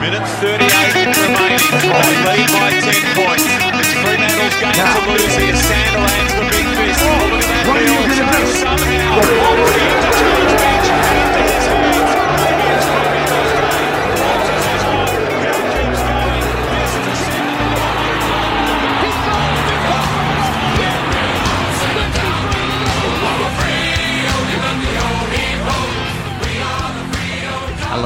[0.00, 0.62] Minute 38
[1.18, 1.58] remaining.
[1.58, 3.42] Fry lead by 10 points.
[3.82, 5.56] It's Fremantle's game to lose here.
[5.58, 7.02] Sanderland's the big fist.
[7.02, 10.27] Oh, look at that chase somehow.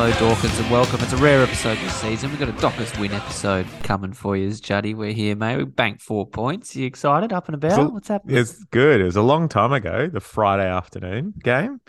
[0.02, 0.98] Hello, Dawkins, and welcome.
[1.00, 2.30] It's a rare episode this season.
[2.30, 4.94] We've got a Dockers win episode coming for you, Juddy.
[4.94, 5.58] We're here, mate.
[5.58, 6.74] We banked four points.
[6.74, 7.32] You excited?
[7.32, 7.76] Up and about?
[7.76, 8.36] So- What's happening?
[8.36, 9.00] It's good.
[9.00, 11.80] It was a long time ago, the Friday afternoon game.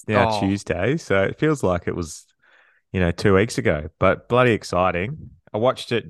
[0.00, 0.40] It's now Oh.
[0.40, 2.26] Tuesday, so it feels like it was,
[2.90, 5.30] you know, two weeks ago, but bloody exciting.
[5.54, 6.06] I watched it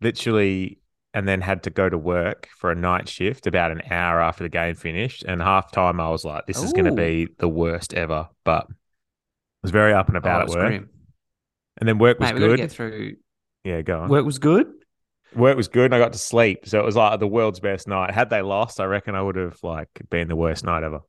[0.00, 0.78] literally
[1.12, 4.44] and then had to go to work for a night shift about an hour after
[4.44, 5.24] the game finished.
[5.24, 8.28] And half time, I was like, this is going to be the worst ever.
[8.44, 8.68] But
[9.62, 10.66] was very up and Oh, about it at was work.
[10.68, 10.88] grim.
[11.78, 12.62] And then work was Mate, we've got to good.
[12.62, 13.16] get through.
[13.64, 14.08] Yeah, go on.
[14.08, 14.72] Work was good.
[15.34, 16.66] work was good and I got to sleep.
[16.66, 18.12] So it was like the world's best night.
[18.12, 21.00] Had they lost, I reckon I would have like been the worst night ever.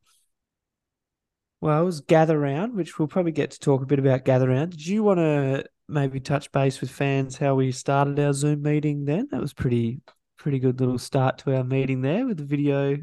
[1.61, 4.47] Well, it was Gather Round, which we'll probably get to talk a bit about Gather
[4.47, 4.71] Round.
[4.71, 9.05] Did you want to maybe touch base with fans how we started our Zoom meeting
[9.05, 9.27] then?
[9.31, 10.01] That was pretty
[10.37, 12.97] pretty good little start to our meeting there with the video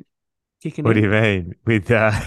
[0.62, 0.88] kicking in.
[0.88, 1.54] What do you mean?
[1.66, 2.18] With uh,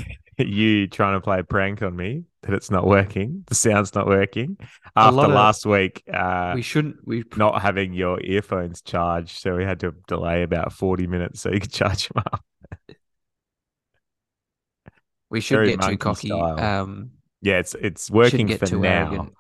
[0.48, 4.08] you trying to play a prank on me that it's not working, the sound's not
[4.08, 4.58] working.
[4.96, 9.56] After lot of- last week, uh, we shouldn't we not having your earphones charged, so
[9.56, 12.44] we had to delay about 40 minutes so you could charge them up.
[15.30, 16.32] we should very get too cocky.
[16.32, 18.90] Um Yeah, it's it's working get for too now.
[19.08, 19.34] arrogant.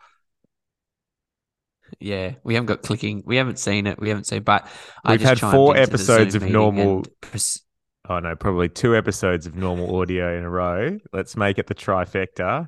[2.00, 3.23] Yeah, we haven't got clicking.
[3.25, 4.00] We haven't seen it.
[4.00, 4.67] We haven't seen, but
[5.03, 7.64] I We've had four episodes of normal- pres-
[8.10, 10.98] Oh no, probably two episodes of normal audio in a row.
[11.14, 12.68] Let's make it the trifecta.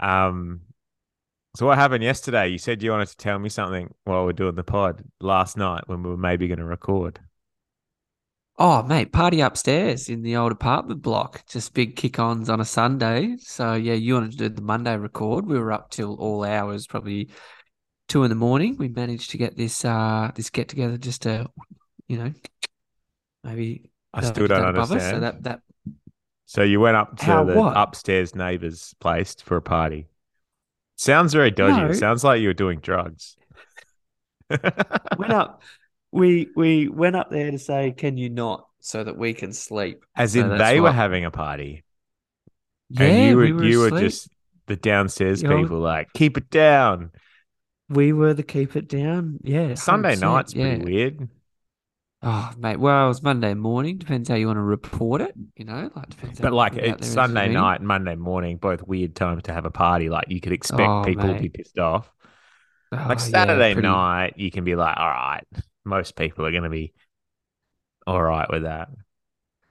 [0.00, 0.62] Um,
[1.54, 2.48] so what happened yesterday?
[2.48, 5.84] You said you wanted to tell me something while we're doing the pod last night
[5.86, 7.20] when we were maybe going to record.
[8.58, 11.46] Oh, mate, party upstairs in the old apartment block.
[11.46, 13.36] Just big kick-ons on a Sunday.
[13.38, 15.46] So yeah, you wanted to do the Monday record.
[15.46, 17.28] We were up till all hours, probably
[18.08, 18.76] two in the morning.
[18.76, 21.46] We managed to get this uh this get together just to,
[22.08, 22.32] you know,
[23.44, 24.90] maybe I don't still don't above us.
[24.90, 25.16] understand.
[25.16, 25.60] So that that
[26.46, 27.76] So you went up to How the what?
[27.76, 30.08] upstairs neighbor's place for a party.
[30.96, 31.80] Sounds very dodgy.
[31.80, 31.92] No.
[31.92, 33.36] Sounds like you were doing drugs.
[34.50, 35.62] went up.
[36.10, 40.04] We we went up there to say, "Can you not?" So that we can sleep.
[40.16, 41.84] As So in, they were what- having a party,
[42.88, 44.28] Yeah, and you were, we were you were just
[44.66, 47.10] the downstairs You know- people, like keep it down.
[47.90, 49.38] We were the keep it down.
[49.42, 50.76] Yeah, Sunday 100%, night's yeah.
[50.76, 51.28] pretty weird.
[52.20, 52.78] Oh, mate.
[52.80, 53.96] Well, it was Monday morning.
[53.98, 55.34] Depends how you want to report it.
[55.56, 56.40] You know, like depends.
[56.40, 59.52] But like you get out it's Sunday night and Monday morning, both weird times to
[59.52, 60.08] have a party.
[60.08, 62.10] Like you could expect Oh, people to be pissed off.
[62.90, 65.44] Oh, Like yeah, Saturday pretty- night, you can be like, all right,
[65.84, 66.92] most people are going to be
[68.06, 68.88] all right with that.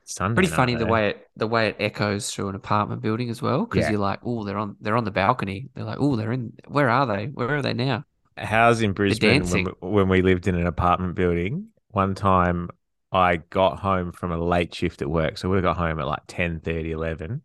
[0.06, 0.90] Sunday Pretty funny night, the eh?
[0.92, 3.66] way it the way it echoes through an apartment building as well.
[3.66, 3.92] Because Yeah.
[3.92, 5.68] you're like, oh, they're on they're on the balcony.
[5.76, 6.54] They're like, oh, they're in.
[6.68, 7.26] Where are they?
[7.26, 8.06] Where are they now?
[8.38, 11.68] How's in Brisbane when we, when we lived in an apartment building?
[11.90, 12.70] One time
[13.12, 15.38] I got home from a late shift at work.
[15.38, 17.42] So we got home at like 10, 11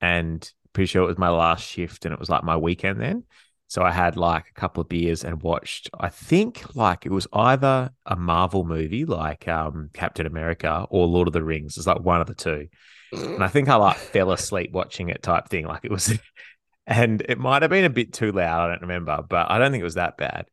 [0.00, 3.24] and pretty sure it was my last shift and it was like my weekend then.
[3.68, 7.26] So I had like a couple of beers and watched, I think like it was
[7.32, 11.78] either a Marvel movie like um, Captain America or Lord of the Rings.
[11.78, 12.68] It's like one of the two.
[13.12, 15.66] And I think I like fell asleep watching it type thing.
[15.66, 16.18] Like it was,
[16.86, 18.64] and it might have been a bit too loud.
[18.64, 20.46] I don't remember, but I don't think it was that bad.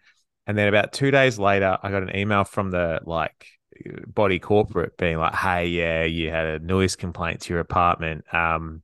[0.50, 3.46] And then about two days later, I got an email from the like
[4.08, 8.82] body corporate being like, "Hey, yeah, you had a noise complaint to your apartment um,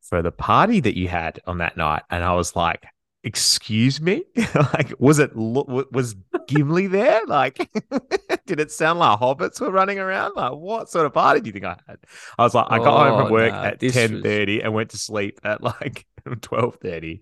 [0.00, 2.84] for the party that you had on that night," and I was like.
[3.24, 4.24] Excuse me,
[4.56, 6.16] like was it was
[6.48, 7.24] Gimli there?
[7.24, 7.70] Like,
[8.46, 10.32] did it sound like hobbits were running around?
[10.34, 11.98] Like, what sort of party do you think I had?
[12.36, 14.90] I was like, I got home Oh, from work nah, at ten thirty and went
[14.90, 16.04] to sleep at like
[16.40, 17.20] twelve thirty.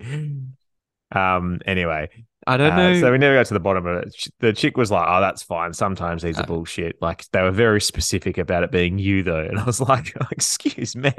[1.13, 1.61] Um.
[1.67, 2.09] Anyway,
[2.47, 3.01] I don't uh, know.
[3.01, 4.29] so we never got to the bottom of it.
[4.41, 5.73] The chick was like, "Oh, that's fine.
[5.73, 9.41] Sometimes these are Uh, bullshit." Like they were very specific about it being you, though,
[9.49, 11.13] and I was like, "Excuse me."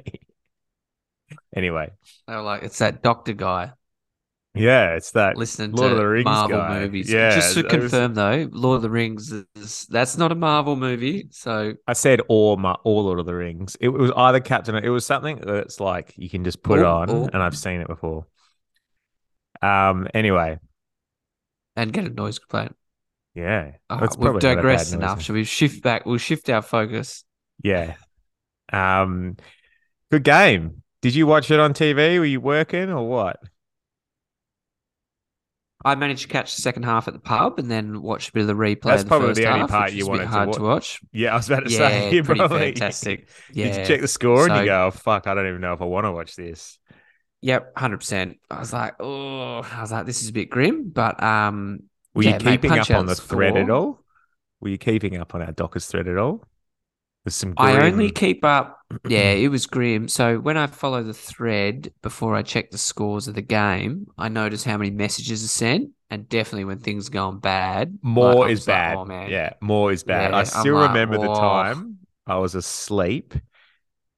[1.55, 1.89] Anyway,
[2.27, 3.71] they were like, it's that doctor guy
[4.53, 6.79] yeah, it's that listening Lord to of the Rings Marvel guy.
[6.81, 7.09] movies.
[7.09, 10.35] Yeah, just to it was- confirm though, Lord of the Rings is that's not a
[10.35, 11.27] Marvel movie.
[11.31, 13.77] So I said or my or Lord of the Rings.
[13.79, 14.75] It was either Captain.
[14.75, 17.79] It was something that's like you can just put it on, or- and I've seen
[17.79, 18.25] it before.
[19.61, 20.07] Um.
[20.13, 20.59] Anyway,
[21.75, 22.75] and get a noise complaint.
[23.33, 25.21] yeah, we've probably not a bad digressed enough.
[25.21, 26.05] Should we shift back?
[26.05, 27.23] We'll shift our focus.
[27.63, 27.95] Yeah.
[28.71, 29.37] Um.
[30.11, 30.83] Good game.
[31.01, 32.19] Did you watch it on TV?
[32.19, 33.39] Were you working or what?
[35.83, 38.41] I managed to catch the second half at the pub and then watch a bit
[38.41, 38.81] of the replay.
[38.83, 40.61] That's the probably the only half, part you was a bit wanted to hard to
[40.61, 40.99] watch.
[41.11, 43.29] Yeah, I was about to Yeah, say, you pretty probably fantastic.
[43.53, 45.73] Yeah, Did you check the score and you go, oh, "Fuck, I don't even know
[45.73, 46.77] if I want to watch this."
[47.41, 48.37] Yep, hundred percent.
[48.49, 51.83] I was like, oh, I was like, this is a bit grim, but um,
[52.13, 54.03] Were yeah, you keeping punch up on the thread at all?
[54.59, 56.43] Were you keeping up on our Dockers thread at all?
[57.23, 57.53] There's some.
[57.57, 58.77] I only keep up.
[59.07, 60.09] Yeah, it was grim.
[60.09, 64.27] So when I follow the thread before I check the scores of the game, I
[64.27, 68.51] notice how many messages are sent, and definitely when things are going bad, more like,
[68.51, 68.93] is was like, bad.
[68.93, 70.31] oh man, Yeah, more is bad.
[70.31, 73.33] Yeah, I I'm still like, remember the time I was asleep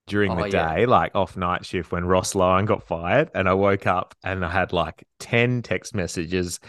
[0.07, 0.75] during Oh, the yeah.
[0.75, 4.43] day, like off night shift when Ross Lyon got fired, and I woke up and
[4.45, 6.59] I had like ten text messages,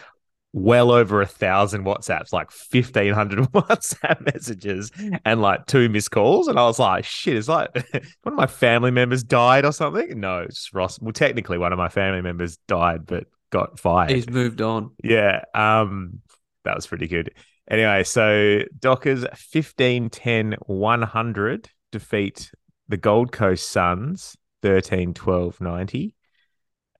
[0.52, 4.90] well over a thousand WhatsApps, like fifteen hundred WhatsApp messages,
[5.24, 7.70] and like two missed calls, and I was like, "Shit!" It's like
[8.22, 10.20] one of my family members died or something.
[10.20, 11.00] No, it's Ross.
[11.00, 14.10] Well, technically, one of my family members died, but got fired.
[14.10, 14.90] he's moved on.
[15.02, 15.42] Yeah.
[15.54, 16.20] Um,
[16.64, 17.30] that was pretty good.
[17.70, 22.50] Anyway, so Dockers 15 10 100 defeat
[22.88, 26.14] the Gold Coast Suns 13 12 90.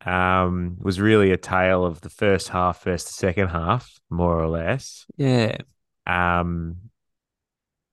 [0.04, 4.48] Um, was really a tale of the first half, versus the second half, more or
[4.48, 5.06] less.
[5.16, 5.56] Yeah,
[6.06, 6.90] Um,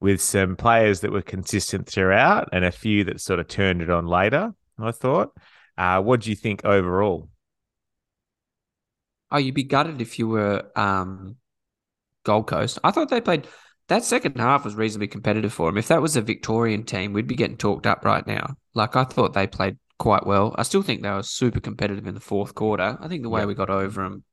[0.02, 3.90] with some players that were consistent throughout and a few that sort of turned it
[3.90, 5.32] on later, I thought.
[5.78, 7.30] Uh, what do you think overall?
[9.32, 11.38] Oh, you'd be gutted if you were um,
[12.24, 12.80] Gold Coast.
[12.84, 13.48] I thought they played
[13.88, 15.78] that second half was reasonably competitive for them.
[15.78, 18.56] If that was a Victorian team, we'd be getting talked up right now.
[18.74, 20.56] Like I thought they played quite well.
[20.58, 22.98] I still think they were super competitive in the fourth quarter.
[23.00, 24.24] I think the way we got over them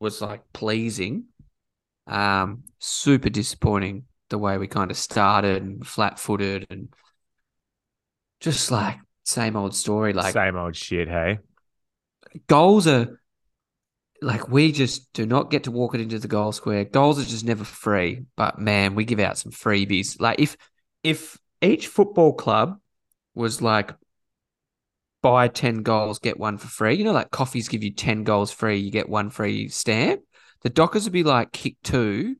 [0.00, 1.24] was like pleasing.
[2.06, 6.88] Um, super disappointing the way we kind of started and flat footed and
[8.40, 10.12] just like same old story.
[10.12, 11.38] Like Same old shit, hey?
[12.46, 13.20] goals are
[14.24, 16.84] like we just do not get to walk it into the goal square.
[16.84, 20.20] Goals are just never free, but man, we give out some freebies.
[20.20, 20.56] Like if
[21.02, 22.78] if each football club
[23.34, 23.92] was like
[25.22, 26.94] buy 10 goals, get one for free.
[26.94, 30.22] You know, like coffees give you 10 goals free, you get one free stamp.
[30.62, 32.36] The Dockers would be like, kick two,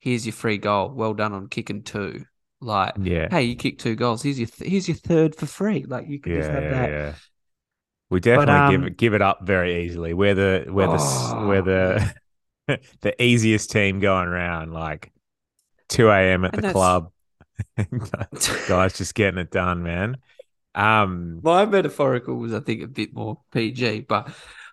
[0.00, 0.90] here's your free goal.
[0.90, 2.24] Well done on kicking two.
[2.60, 3.28] Like, Yeah.
[3.30, 4.22] hey, you kick two goals.
[4.22, 5.84] Here's your th- here's your third for free.
[5.86, 6.90] Like you can yeah, just have yeah, that.
[6.90, 7.14] yeah.
[8.10, 10.14] We definitely give um, it give it up very easily.
[10.14, 12.14] We're the we're the Oh, we're the
[13.00, 14.72] the easiest team going around.
[14.72, 15.12] Like
[15.88, 16.44] two a.m.
[16.44, 17.10] at And the club,
[18.68, 20.18] guys, just getting it done, man.
[20.74, 24.28] Um, My metaphorical was, I think, a bit more PG, but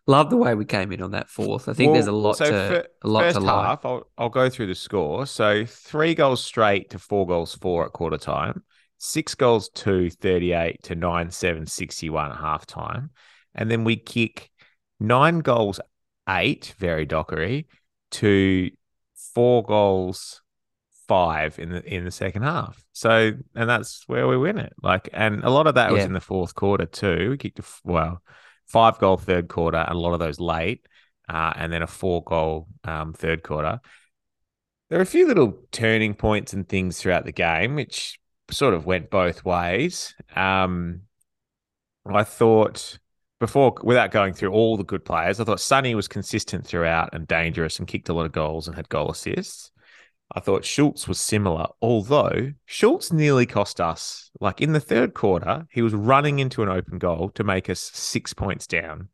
[0.05, 1.69] love the way we came in on that fourth.
[1.69, 4.07] I think well, there's a lot so to fir- a lot first to half, I'll
[4.17, 5.25] I'll go through the score.
[5.25, 8.63] So three goals straight to four goals four at quarter time.
[9.05, 13.09] Six goals two, 38 to nine seven sixty one at half time.
[13.53, 14.49] And then we kick
[14.97, 15.81] nine goals
[16.29, 17.67] eight, very dockery,
[18.11, 18.71] to
[19.35, 20.41] four goals
[21.05, 22.81] five in the in the second half.
[22.93, 24.71] So and that's where we win it.
[24.81, 27.31] Like and a lot of that was in the fourth quarter too.
[27.31, 28.21] We kicked a f- well
[28.67, 30.87] five goal third quarter and a lot of those late,
[31.27, 33.81] uh, and then a four goal um, third quarter.
[34.89, 38.17] There are a few little turning points and things throughout the game, which
[38.53, 40.15] sort of went both ways.
[40.35, 41.01] Um,
[42.05, 42.99] I thought
[43.39, 47.27] before, without going through all the good players, I thought Sonny was consistent throughout and
[47.27, 49.71] dangerous and kicked a lot of goals and had goal assists.
[50.35, 54.31] I thought Schultz was similar, although Schultz nearly cost us.
[54.39, 57.81] Like in the third quarter, he was running into an open goal to make us
[57.81, 59.09] six points down.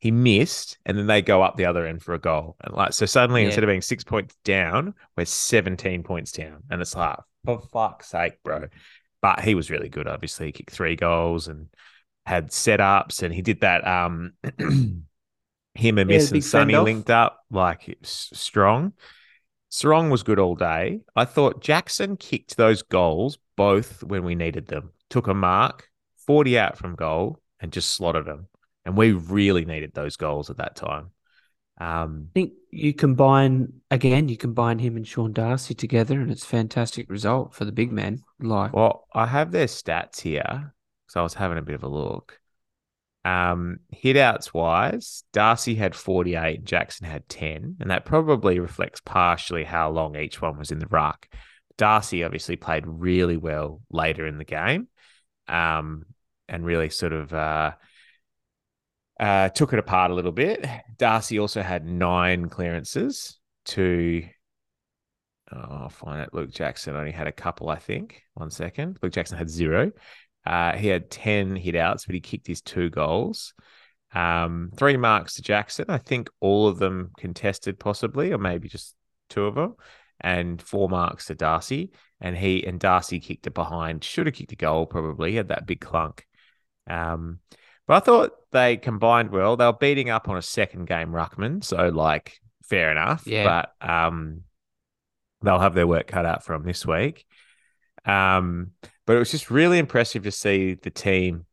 [0.00, 2.56] He missed, and then they go up the other end for a goal.
[2.62, 3.46] And like so suddenly, Yeah.
[3.46, 6.62] instead of being six points down, we're 17 points down.
[6.70, 8.68] And it's like, for fuck's sake, bro.
[9.20, 10.46] But he was really good, obviously.
[10.46, 11.68] He kicked three goals and
[12.26, 14.34] had setups, and he did that um
[15.74, 16.84] him and Yeah, Miss and send-off.
[16.84, 18.92] linked up like Serong.
[19.70, 21.00] Serong was good all day.
[21.16, 24.90] I thought Jackson kicked those goals both when we needed them.
[25.10, 25.88] Took a mark,
[26.26, 28.46] 40 out from goal, and just slotted them.
[28.88, 31.10] And we really needed those goals at that time.
[31.78, 36.46] Um, I think you combine again, you combine him and Sean Darcy together, and it's
[36.46, 38.22] fantastic result for the big man.
[38.40, 40.72] Like, well, I have their stats here
[41.06, 42.40] because I was having a bit of a look.
[43.26, 49.64] Um, hit outs wise, Darcy had 48, Jackson had 10, and that probably reflects partially
[49.64, 51.28] how long each one was in the ruck.
[51.76, 54.88] Darcy obviously played really well later in the game,
[55.46, 56.06] um,
[56.48, 57.72] and really sort of uh,
[59.18, 60.64] uh, took it apart a little bit.
[60.96, 64.24] Darcy also had nine clearances to.
[65.50, 66.34] Oh, I'll find it.
[66.34, 68.22] Luke Jackson only had a couple, I think.
[68.34, 68.98] One second.
[69.02, 69.92] Luke Jackson had zero.
[70.44, 73.54] Uh, he had 10 hit outs, but he kicked his two goals.
[74.14, 75.86] Um, three marks to Jackson.
[75.88, 78.94] I think all of them contested, possibly, or maybe just
[79.30, 79.74] two of them,
[80.20, 81.92] and four marks to Darcy.
[82.20, 84.04] And he and Darcy kicked it behind.
[84.04, 85.30] Should have kicked a goal, probably.
[85.30, 86.26] He had that big clunk.
[86.88, 87.40] Um,
[87.88, 89.56] but I thought they combined well.
[89.56, 93.26] They were beating up on a second game ruckman, so like fair enough.
[93.26, 93.64] Yeah.
[93.80, 94.42] But um,
[95.42, 97.26] they'll have their work cut out for them this week.
[98.04, 98.72] Um,
[99.06, 101.46] but it was just really impressive to see the team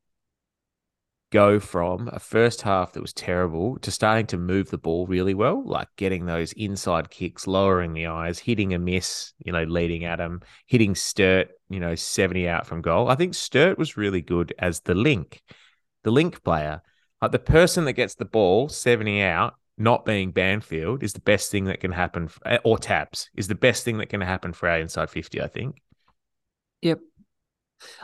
[1.31, 5.33] go from a first half that was terrible to starting to move the ball really
[5.33, 10.17] well, like getting those inside kicks, lowering the eyes, hitting Amiss, you know, leading at
[10.17, 13.09] them, hitting Sturt, you know, 70 out from goal.
[13.09, 15.41] I think Sturt was really good as the link,
[16.05, 16.81] the link player.
[17.21, 21.51] Like the person that gets the ball 70 out, not being Banfield, is the best
[21.51, 24.53] thing that can happen, for, eh, or Tabs is the best thing that can happen
[24.53, 25.81] for our inside 50, I think.
[26.81, 27.00] Yep.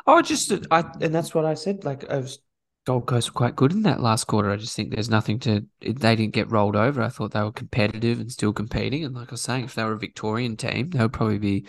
[0.05, 1.86] Oh, just I, and that's what I said.
[1.86, 2.39] Like I was
[2.86, 4.50] Gold Coast were quite good in that last quarter.
[4.50, 5.65] I just think there's nothing to.
[5.79, 7.01] They didn't get rolled over.
[7.01, 9.05] I thought they were competitive and still competing.
[9.05, 11.67] And like I was saying, if they were a Victorian team, they would probably be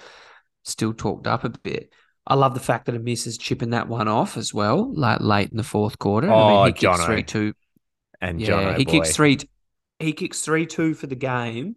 [0.64, 1.92] still talked up a bit.
[2.26, 5.50] I love the fact that Amiss is chipping that one off as well, like late
[5.50, 6.30] in the fourth quarter.
[6.30, 7.06] I Oh, mean, he kicks Jono.
[7.06, 7.54] three two.
[8.20, 9.38] And Yeah, John he kicks three.
[9.98, 11.76] He kicks three two for the game.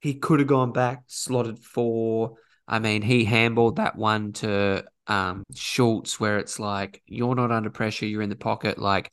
[0.00, 2.36] He could have gone back, slotted four.
[2.68, 7.70] I mean, he handballed that one to um, Schultz, where it's like you're not under
[7.70, 8.78] pressure, you're in the pocket.
[8.78, 9.12] Like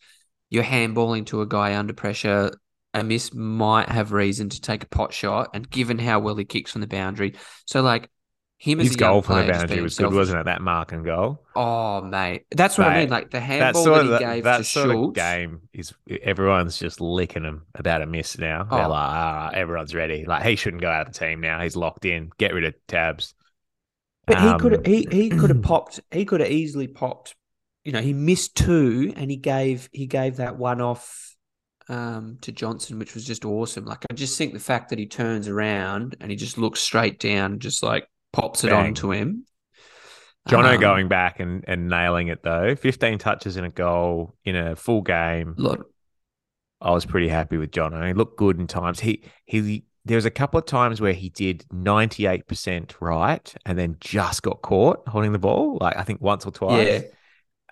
[0.49, 2.51] you're handballing to a guy under pressure.
[2.95, 6.71] Amiss might have reason to take a pot shot, and given how well he kicks
[6.71, 8.09] from the boundary, so like
[8.63, 10.45] him as His a goal from the player boundary was good, selfish- wasn't it?
[10.45, 11.43] That mark and goal.
[11.53, 13.09] Oh mate, that's what I mean.
[13.09, 15.15] Like the handball sort that he gave that to sort of Schultz.
[15.15, 18.63] game is everyone's just licking him about Amiss now.
[18.63, 18.89] They're Oh.
[18.89, 20.23] like, ah, everyone's ready.
[20.25, 21.61] Like he shouldn't go out of the team now.
[21.61, 22.29] He's locked in.
[22.37, 23.33] Get rid of tabs.
[24.25, 27.35] But he Um, could have he he could have popped he could have easily popped.
[27.83, 31.35] You know, he missed two and he gave he gave that one off
[31.89, 33.83] um to Johnson, which was just awesome.
[33.83, 37.19] Like I just think the fact that he turns around and he just looks straight
[37.19, 38.87] down, just like pops it Bang.
[38.87, 39.45] onto him.
[40.49, 42.75] Jono Um, going back and, and nailing it though.
[42.75, 45.55] 15 touches in a goal in a full game.
[45.57, 45.89] Look,
[46.81, 48.05] I was pretty happy with Jono.
[48.05, 48.99] He looked good in times.
[48.99, 53.95] He he there was a couple of times where he did 98% right and then
[54.01, 55.77] just got caught holding the ball.
[55.79, 56.87] Like I think once or twice.
[56.89, 57.01] yeah,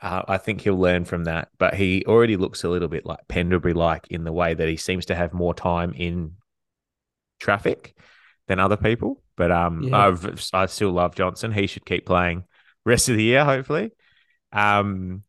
[0.02, 3.28] Uh, I think he'll learn from that, but he already looks a little bit like
[3.28, 6.36] Pendlebury like in the way that he seems to have more time in
[7.42, 7.98] traffic
[8.48, 9.22] than other people.
[9.42, 9.98] But um, Yeah.
[9.98, 11.52] I've I still love Johnson.
[11.52, 12.44] He should keep playing
[12.86, 13.90] rest of the year, hopefully.
[14.54, 15.24] Um,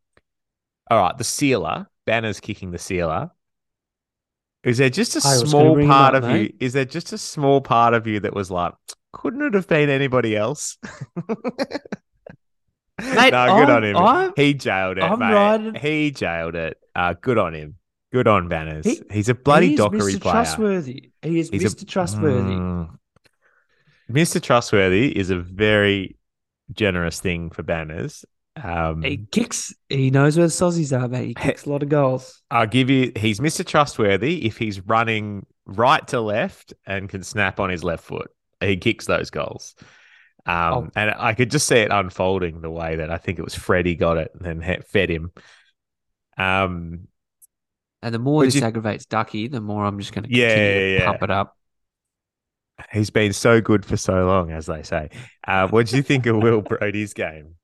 [0.90, 3.30] all right, the sealer Banner's kicking the sealer.
[4.64, 6.52] Is there just a small part up, of you?
[6.60, 8.74] Is there just a small part of you that was like,
[9.14, 10.76] couldn't it have been anybody else?
[13.00, 13.96] Mate, no, good on I'm- him.
[13.96, 15.32] I'm- he jailed it, I'm mate.
[15.32, 16.76] riding- He jailed it.
[16.94, 17.76] Uh, good on him.
[18.12, 18.84] Good on Banners.
[18.84, 20.20] He- He's a bloody He's dockery Mr.
[20.20, 20.32] player.
[20.34, 21.12] Trustworthy.
[21.22, 21.88] He is He's a- Mr.
[21.88, 22.52] Trustworthy.
[22.56, 22.98] Mm.
[24.10, 24.40] Mr.
[24.42, 26.16] Trustworthy is a very
[26.72, 28.24] generous thing for Banners.
[28.62, 29.74] Um, He kicks.
[29.88, 31.28] He knows where the saucies are, mate.
[31.28, 32.42] He kicks a lot of goals.
[32.50, 33.12] I'll give you.
[33.16, 33.64] He's Mr.
[33.66, 38.30] Trustworthy if he's running right to left and can snap on his left foot.
[38.60, 39.74] He kicks those goals.
[40.44, 40.88] Um, Oh.
[40.96, 43.94] And I could just see it unfolding the way that I think it was Freddie
[43.94, 45.30] got it and then fed him.
[46.36, 47.06] Um,
[48.02, 50.54] And the more this you- aggravates Ducky, the more I'm just going to Yeah, yeah,
[50.74, 51.04] to yeah.
[51.06, 51.56] pump it up.
[52.90, 55.10] He's been so good for so long, as they say.
[55.46, 57.54] Uh, what do you think of Will Brodie's game?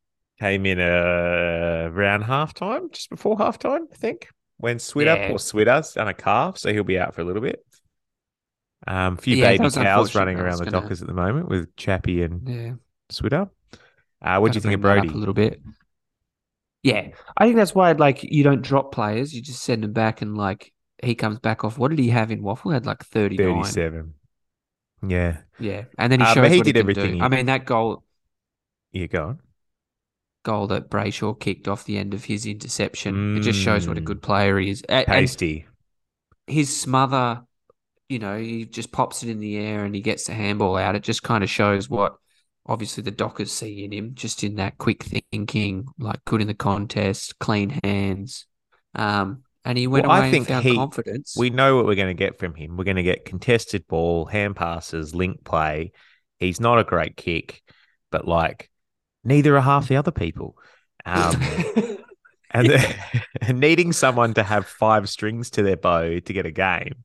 [0.40, 5.32] Came in uh, around halftime, just before halftime, I think, when Switter Yeah.
[5.32, 7.64] or Switter's done a calf, so he'll be out for a little bit.
[8.86, 11.74] Um, a few Yeah, baby cows running around the gonna- Dockers at the moment with
[11.76, 12.72] Chappie and Yeah.
[13.10, 13.48] Switter.
[14.22, 15.14] Uh, what do you think of Kinda bring that Brodie?
[15.14, 15.60] A little bit.
[16.84, 19.34] Yeah, I think that's why like you don't drop players.
[19.34, 20.72] You just send them back, and like
[21.02, 21.76] he comes back off.
[21.76, 22.70] What did he have in Waffle?
[22.70, 23.64] Had like thirty nine.
[23.64, 24.14] 37.
[25.06, 25.38] Yeah.
[25.58, 27.16] Yeah, and then he Uh, shows but he did can everything do.
[27.16, 28.04] he- I mean, that goal
[28.92, 29.40] You go on.
[30.44, 33.36] goal that Brayshaw kicked off the end of his interception.
[33.36, 34.04] It just shows what a Mm.
[34.04, 34.82] good player he is.
[34.88, 35.66] And Tasty.
[36.46, 37.42] his smother,
[38.08, 40.94] you know, he just pops it in the air and he gets the handball out.
[40.94, 42.16] It just kind of shows what
[42.66, 46.54] obviously the Dockers see in him, just in that quick thinking, like good in the
[46.54, 48.46] contest, clean hands.
[48.94, 51.34] Um, and he went Well, I think and found he- confidence.
[51.36, 52.78] We know what we're going to get from him.
[52.78, 55.92] We're going to get contested ball, hand passes, link play.
[56.38, 57.62] He's not a great kick,
[58.10, 58.70] but like
[59.24, 60.56] neither are half the other people.
[61.04, 61.34] Um,
[62.50, 62.96] and,
[63.42, 67.04] and needing someone to have five strings to their bow to get a game,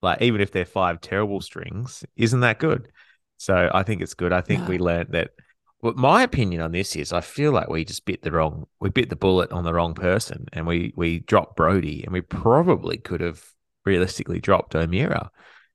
[0.00, 2.92] like even if they're five terrible strings, isn't that good?
[3.38, 4.32] So I think it's good.
[4.32, 5.30] I think we learned that
[5.80, 8.90] Well, my opinion on this is I feel like we just bit the wrong, we
[8.90, 12.98] bit the bullet on the wrong person and we we dropped Brodie and we probably
[12.98, 13.42] could have
[13.84, 15.30] realistically dropped O'Meara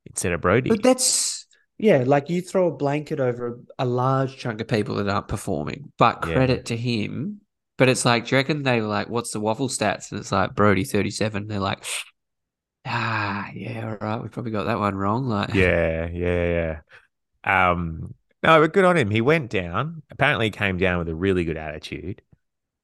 [0.06, 0.70] instead of Brodie.
[0.70, 5.10] But that's yeah, like you throw a blanket over a, large chunk of people that
[5.10, 6.34] aren't performing, but Yeah.
[6.34, 7.42] credit to him.
[7.78, 10.12] But it's like, do you reckon they were like, what's the waffle stats?
[10.12, 11.48] And it's like Brodie thirty seven.
[11.48, 11.84] They're like,
[12.86, 15.26] ah, yeah, all right, we probably got that one wrong.
[15.26, 16.80] Like, yeah, yeah,
[17.46, 17.72] yeah.
[17.72, 18.14] Um,
[18.44, 19.10] no, but good on him.
[19.10, 20.04] He went down.
[20.12, 22.22] Apparently, he came down with a really good attitude.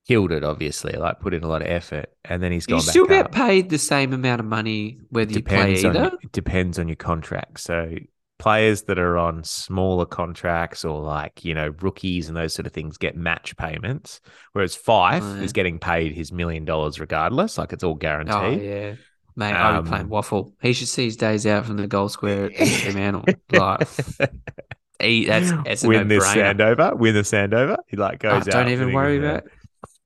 [0.08, 0.94] Killed it, obviously.
[0.94, 3.32] Like put in a lot of effort, and then he's gone still back get up.
[3.34, 6.18] paid the same amount of money whether you play depends on either.
[6.24, 7.60] it depends on your contract.
[7.60, 7.94] So
[8.40, 12.72] players that are on smaller contracts or like you know rookies and those sort of
[12.74, 14.22] things get match payments,
[14.54, 15.42] whereas Fyfe Oh, yeah.
[15.44, 17.58] is getting paid his million dollars regardless.
[17.60, 18.64] Like it's all Oh guaranteed.
[18.64, 18.96] yeah,
[19.36, 20.56] mate, I'll be playing Um, waffle.
[20.62, 23.26] He should see his days out from the goal square at Fremantle.
[23.52, 23.88] like,
[25.02, 26.54] he, that's that's a win no this brainer.
[26.56, 27.78] Sandover, win the Sandover.
[27.88, 28.52] He like Oh, goes out.
[28.52, 29.44] don't even worry about.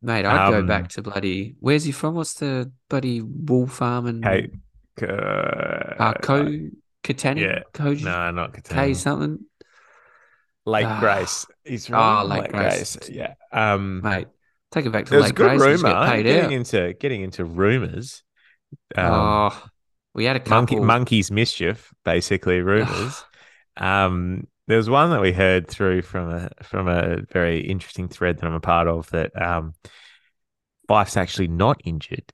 [0.01, 1.55] Mate, I'd go Um, back to bloody.
[1.59, 2.15] Where's he from?
[2.15, 4.49] What's the bloody wool farm and Hey,
[5.01, 6.43] uh, uh, Co
[7.03, 7.41] Katani?
[7.41, 7.59] yeah.
[7.73, 8.95] Co no, not K Katana.
[8.95, 9.39] something.
[10.65, 10.99] Lake Ah.
[10.99, 11.45] Grace.
[11.63, 12.97] He's from Ah, Lake Grace.
[13.09, 13.33] Yeah.
[13.51, 14.27] Um, Mate,
[14.71, 15.81] take it back to There's Lake good Grace.
[15.83, 16.51] rumor get paid getting out.
[16.51, 18.23] into getting into rumors.
[18.95, 19.63] Um, oh,
[20.13, 23.23] we had a monkey monkey's mischief, basically rumors.
[23.77, 28.37] um, there was one that we heard through from a from a very interesting thread
[28.37, 29.73] that I'm a part of that um,
[30.89, 32.31] Fyfe's actually not injured.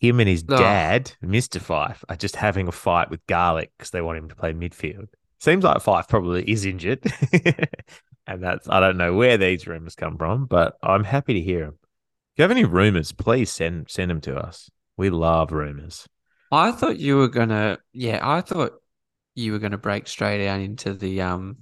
[0.00, 0.56] Him and his Oh.
[0.56, 4.34] dad, Mister Fyfe, are just having a fight with Garlic because they want him to
[4.34, 5.08] play midfield.
[5.38, 7.04] Seems like Fyfe probably is injured,
[8.26, 11.66] and that's I don't know where these rumors come from, but I'm happy to hear
[11.66, 11.78] them.
[11.82, 14.70] If you have any rumors, please send send them to us.
[14.96, 16.06] We love rumors.
[16.50, 17.78] I thought you were gonna.
[17.92, 18.72] Yeah, I thought
[19.36, 21.58] you were gonna break straight out into the um,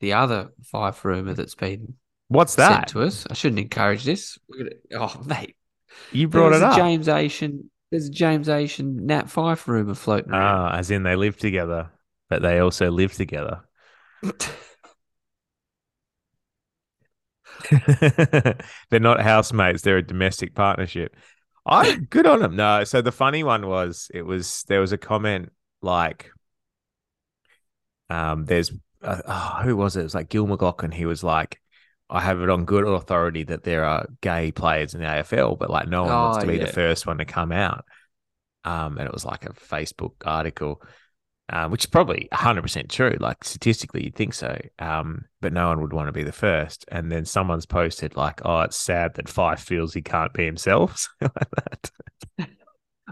[0.00, 1.94] the other five rumor that's been
[2.28, 2.88] What's sent that?
[2.88, 3.26] to us.
[3.30, 4.38] I shouldn't encourage this.
[4.56, 5.56] Gonna, oh, mate,
[6.12, 6.76] You brought there's it up.
[6.76, 7.60] James Aish.
[7.90, 10.42] There's a James Aish Nat Fyfe rumor floating around.
[10.42, 11.90] Ah, as in they live together,
[12.28, 13.60] but they also live together.
[17.70, 21.16] they're not housemates; they're a domestic partnership.
[21.66, 22.56] I good on them.
[22.56, 25.50] No, so the funny one was it was there was a comment
[25.82, 26.30] like,
[28.10, 30.00] um, there's uh, oh, who was it?
[30.00, 30.92] It was like Gil McLachlan.
[30.94, 31.60] He was like,
[32.10, 35.70] I have it on good authority that there are gay players in the AFL, but
[35.70, 36.66] like no one wants Oh, to be yeah.
[36.66, 37.84] the first one to come out.
[38.64, 40.82] Um, and it was like a Facebook article,
[41.50, 43.16] uh, which is probably 100% true.
[43.20, 44.58] Like statistically, you'd think so.
[44.78, 46.84] Um, but no one would want to be the first.
[46.88, 51.08] And then someone's posted, like, oh, it's sad that Fyfe feels he can't be himself.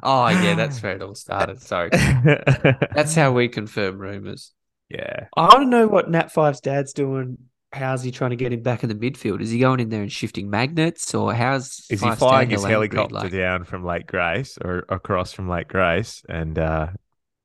[0.02, 1.60] Oh yeah, that's where it all started.
[1.62, 1.90] Sorry,
[2.94, 4.52] that's how we confirm rumors.
[4.88, 5.26] Yeah.
[5.36, 7.38] I want to know what Nat Fyfe's dad's doing.
[7.72, 9.40] How's he trying to get him back in the midfield?
[9.40, 13.14] Is he going in there and shifting magnets, or how's Is he flying his helicopter
[13.14, 16.88] Like, down from Lake Grace or across from Lake Grace and, uh,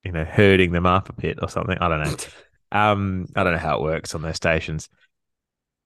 [0.04, 1.78] you know, herding them up a bit or something?
[1.80, 2.16] I don't know.
[2.74, 4.88] Um, I don't know how it works on those stations.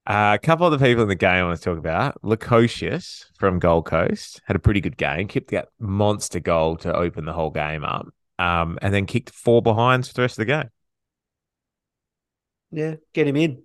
[0.06, 2.22] Uh, a couple of the people in the game I want to talk about.
[2.22, 7.24] Lukosius from Gold Coast had a pretty good game, kicked that monster goal to open
[7.24, 8.06] the whole game up,
[8.38, 10.70] um, and then kicked four behinds for the rest of the game.
[12.70, 13.62] Yeah, get him in.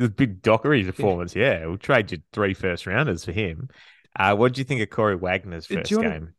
[0.00, 1.34] A big Dockery performance.
[1.34, 3.68] Yeah, we'll trade you three first rounders for him.
[4.14, 6.34] Uh, what do you think of Corey Wagner's you first game?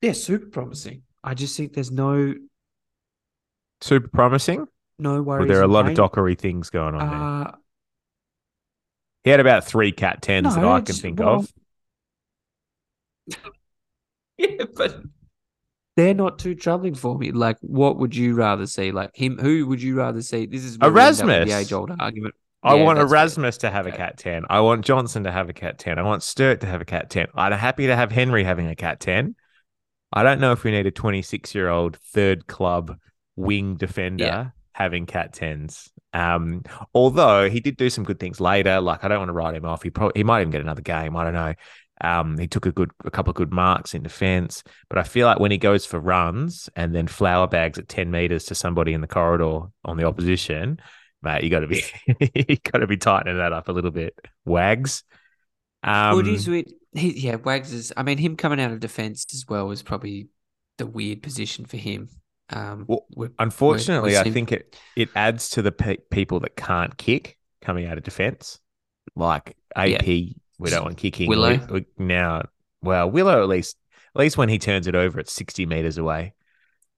[0.00, 1.02] Yeah, super promising.
[1.22, 2.34] I just think there's no
[3.80, 4.66] Super promising.
[4.98, 5.48] no Or worries.
[5.48, 5.94] there are a lot of.
[5.94, 7.18] Dockery things going on there.
[7.18, 7.52] Uh,
[9.24, 11.52] He had about three cat tens that I can think well, of.
[14.38, 15.02] yeah, but
[16.00, 17.30] they're not too troubling for me.
[17.32, 18.90] Like, what would you rather see?
[18.92, 19.38] Like him?
[19.38, 20.46] Who would you rather see?
[20.46, 21.48] This is where we end up with Erasmus.
[21.50, 22.34] the age old argument.
[22.62, 22.98] I Yeah, want.
[22.98, 24.44] Erasmus to have a cat 10.
[24.50, 25.98] I want Johnson to have a cat 10.
[25.98, 27.28] I want Sturt to have a cat 10.
[27.34, 29.34] I'm happy to have Henry having a cat 10.
[30.12, 32.96] I don't know if we need a 26 year old third club
[33.36, 34.46] wing defender Yeah.
[34.72, 35.90] having cat 10s.
[36.12, 38.80] Um, although he did do some good things later.
[38.80, 39.82] Like, I don't want to write him off.
[39.82, 41.16] He probably, he might even get another game.
[41.16, 41.54] I don't know.
[42.02, 45.26] Um, he took a good, a couple of good marks in defense, but I feel
[45.26, 48.92] like when he goes for runs and then flower bags at 10 meters to somebody
[48.94, 50.80] in the corridor on the opposition,
[51.22, 51.84] mate, you got to be
[52.48, 54.18] you got to be tightening that up a little bit.
[54.44, 55.02] Wags.
[55.82, 56.72] Um, well, it is weird.
[56.92, 57.92] He, yeah, Wags is.
[57.96, 60.28] I mean, him coming out of defense as well was probably
[60.78, 62.08] the weird position for him.
[62.50, 66.56] Um, Well, we- unfortunately, we I think it it adds to the pe- people that
[66.56, 68.58] can't kick coming out of defense,
[69.14, 70.06] like AP.
[70.06, 70.36] We
[70.68, 71.56] don't want kicking Willow.
[71.70, 72.42] We- we- now.
[72.82, 73.76] Well, Willow at least
[74.14, 76.34] at least when he turns it over, it's sixty meters away.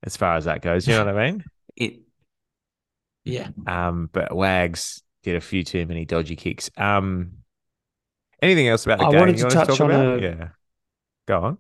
[0.03, 1.45] As far as that goes, you know what I mean?
[1.77, 2.01] it.
[3.25, 3.49] Yeah.
[3.69, 6.71] Um, but Wags did a few too many dodgy kicks.
[6.77, 7.35] Um,
[8.41, 10.19] anything else about the I game wanted to want touch talk on about?
[10.19, 10.49] a- Yeah,
[11.29, 11.59] go on.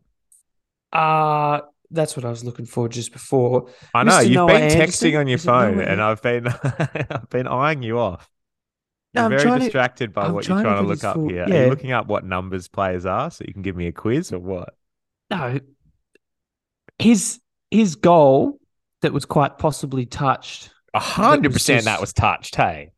[0.92, 1.60] Uh
[1.94, 3.68] that's what I was looking for just before.
[3.94, 4.24] I know Mr.
[4.24, 4.80] you've Noah been Anderson?
[5.12, 6.46] texting on your Is it Noah phone, and I've been
[7.10, 8.28] I've been eyeing you off.
[9.14, 11.16] You're I'm very trying to- distracted by I'm what you're trying to to look up
[11.16, 11.44] full- here.
[11.44, 14.32] Are you looking up what numbers players are so you can give me a quiz
[14.32, 14.74] or what?
[15.30, 15.58] No.
[16.98, 18.58] His his goal
[19.02, 20.70] that was quite possibly touched.
[20.94, 22.54] A hundred percent that was touched.
[22.56, 22.92] Hey,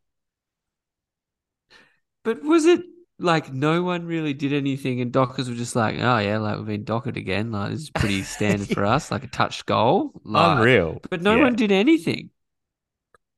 [2.24, 2.80] But was it
[3.18, 6.66] like no one really did anything and Dockers were just like, oh yeah, like we've
[6.66, 7.52] been dockered again.
[7.52, 10.12] Like this is pretty standard for us, like a touched goal.
[10.24, 11.00] Like, unreal.
[11.10, 11.42] But no Yeah.
[11.42, 12.30] one did anything.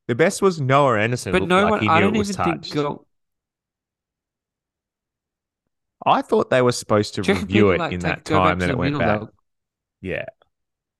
[0.08, 1.32] The best was Noah Anderson.
[1.32, 2.64] But no like one I don't even touched.
[2.72, 3.06] think goal
[6.04, 8.96] I thought they were supposed to review it like, in that time that it went
[8.98, 9.20] back.
[9.20, 9.30] they'll-
[10.00, 10.26] Yeah,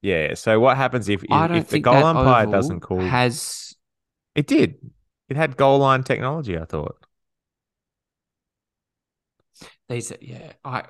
[0.02, 0.34] yeah.
[0.34, 3.00] So what happens if if, if the goal umpire doesn't call?
[3.00, 3.76] has
[4.34, 4.76] It did.
[5.28, 6.58] It had goal line technology.
[6.58, 6.96] I thought
[9.88, 10.84] these yeah, I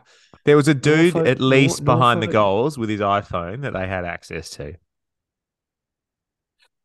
[0.44, 3.87] there was a dude Norfolk- at least behind the goals with his iPhone that they
[3.87, 4.74] had access to.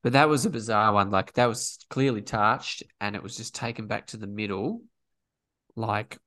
[0.03, 1.11] But that was a bizarre one.
[1.11, 4.81] Like that was clearly touched, and it was just taken back to the middle.
[5.75, 6.17] Like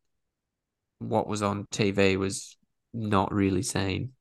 [0.99, 2.57] what was on TV was
[2.93, 4.13] not really seen.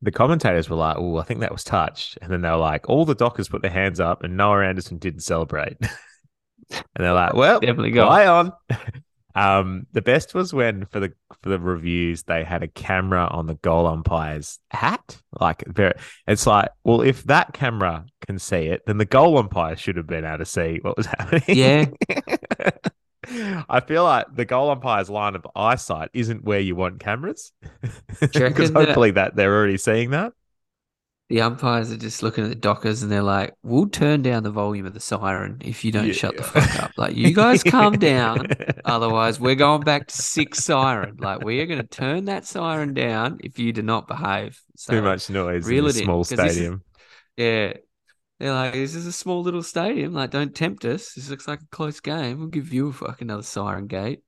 [0.00, 2.88] The commentators were like, "Oh, I think that was touched," and then they were like,
[2.88, 7.34] "All the Dockers put their hands up, and Noah Anderson didn't celebrate." and they're like,
[7.34, 8.52] "Well, Definitely go on.
[9.34, 13.46] um, the best was when for the for the reviews they had a camera on
[13.46, 15.16] the goal umpire's hat.
[15.40, 15.94] Like very,
[16.26, 20.06] it's like, well, if that camera can see it, then the goal umpire should have
[20.06, 21.42] been able to see what was happening.
[21.48, 21.86] Yeah.
[23.68, 27.52] I feel like the goal umpire's line of eyesight isn't where you want cameras.
[28.20, 30.32] Because that- hopefully that they're already seeing that.
[31.32, 34.50] The umpires are just looking at the dockers and they're like, "We'll turn down the
[34.50, 36.90] volume of the siren if you don't shut the fuck up.
[36.98, 38.48] Like you guys calm down,
[38.84, 41.16] otherwise we're going back to six siren.
[41.18, 44.92] Like we are going to turn that siren down if you do not behave." So,
[44.92, 46.82] Too much noise in a in, small 'cause is- stadium.
[47.38, 47.72] Yeah.
[48.38, 50.12] They're like, this is a small little stadium.
[50.12, 51.14] Like, don't tempt us.
[51.14, 52.40] This looks like a close game.
[52.40, 54.20] We'll give you a fucking another siren gate.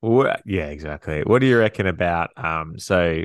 [0.00, 1.22] What, yeah, exactly.
[1.22, 3.24] What do you reckon about um so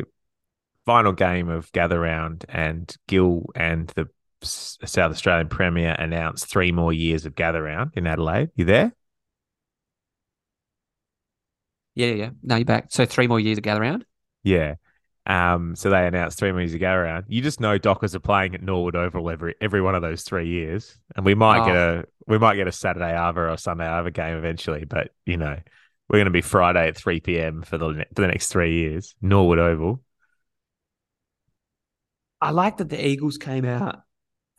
[0.85, 4.07] final game of gather round and Gil and the
[4.43, 8.49] South Australian Premier announced three more years of gather round in Adelaide.
[8.55, 8.93] You there?
[11.95, 12.29] Yeah, yeah.
[12.41, 12.87] No, you're back.
[12.89, 14.05] So three more years of gather round.
[14.43, 14.75] Yeah.
[15.27, 17.25] Um, so they announced three more years of gather round.
[17.27, 20.47] You just know Dockers are playing at Norwood Oval every every one of those three
[20.47, 21.99] years, and we might get Oh.
[21.99, 24.85] a we might get a Saturday Ava or Sunday Ava game eventually.
[24.85, 25.57] But you know,
[26.09, 27.61] we're going to be Friday at three p.m.
[27.61, 29.13] for the for the next three years.
[29.21, 30.01] Norwood Oval.
[32.41, 34.01] I like that the Eagles came out.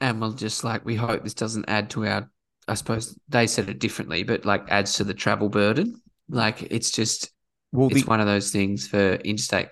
[0.01, 2.31] And we'll just like, we hope this doesn't add to our,
[2.69, 6.01] I suppose they said it differently, but like adds to the travel burden.
[6.29, 7.33] Like, it's just,
[7.73, 9.69] Well, it's the one of those things for interstate.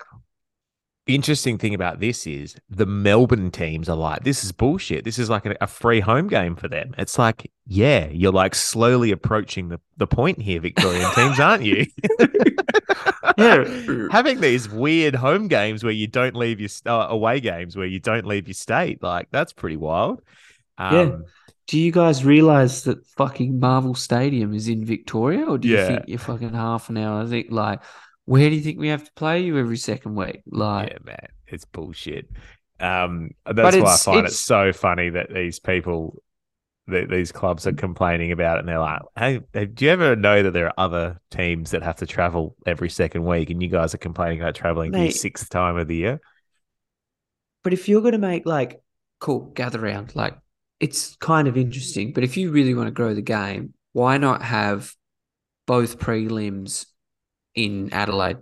[1.14, 5.04] Interesting thing about this is the Melbourne teams are like, this is bullshit.
[5.04, 6.94] This is like a, a free home game for them.
[6.98, 11.86] It's like, yeah, you're like slowly approaching the, the point here, Victorian teams, aren't you?
[13.38, 13.64] Yeah.
[14.10, 17.98] Having these weird home games where you don't leave your uh, away games where you
[18.00, 20.20] don't leave your state, like that's pretty wild.
[20.78, 21.16] Um, Yeah.
[21.68, 25.86] Do you guys realize that fucking Marvel Stadium is in Victoria, or do you Yeah.
[25.86, 27.22] think you're fucking half an hour?
[27.22, 27.80] I think like,
[28.30, 30.42] where do you think we have to play you every second week?
[30.46, 32.30] Like, yeah, man, it's bullshit.
[32.78, 36.22] Um, that's why I find it so funny that these people,
[36.86, 40.14] that these clubs are complaining about it, and they're like, "Hey, hey, do you ever
[40.14, 43.68] know that there are other teams that have to travel every second week, and you
[43.68, 46.20] guys are complaining about traveling the sixth time of the year?"
[47.64, 48.80] But if you're going to make like,
[49.18, 50.14] cool, gather round.
[50.14, 50.38] Like,
[50.78, 52.12] it's kind of interesting.
[52.12, 54.94] But if you really want to grow the game, why not have
[55.66, 56.86] both prelims
[57.54, 58.38] in Adelaide?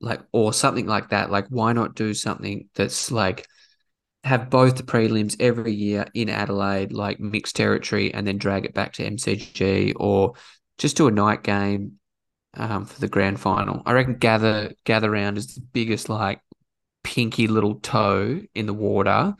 [0.00, 1.30] Like, or something like that.
[1.30, 3.46] Like, why not do something that's like
[4.24, 8.74] have both the prelims every year in Adelaide, like mixed territory, and then drag it
[8.74, 10.34] back to MCG, or
[10.76, 11.98] just do a night game
[12.54, 13.82] um, for the grand final.
[13.86, 16.40] I reckon gather gather round is the biggest like
[17.02, 19.34] pinky little toe in the water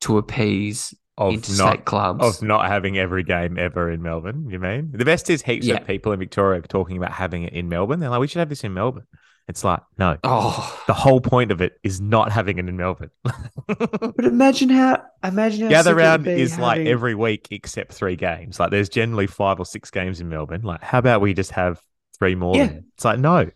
[0.00, 2.24] to appease Of not clubs.
[2.24, 4.48] of not having every game ever in Melbourne.
[4.50, 5.76] You mean the best is heaps Yeah.
[5.76, 8.00] of people in Victoria talking about having it in Melbourne.
[8.00, 9.06] They're like, "We should have this in Melbourne."
[9.46, 13.10] It's like, no, oh, the whole point of it is not having it in Melbourne.
[13.66, 17.92] but imagine how, imagine how Gather sick it would round is like every week except
[17.92, 18.58] three games.
[18.58, 20.62] Like there's generally five or six games in Melbourne.
[20.62, 21.78] Like, how about we just have
[22.18, 22.56] three more?
[22.56, 22.78] Yeah.
[22.94, 23.50] It's like, no.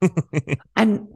[0.76, 1.08] and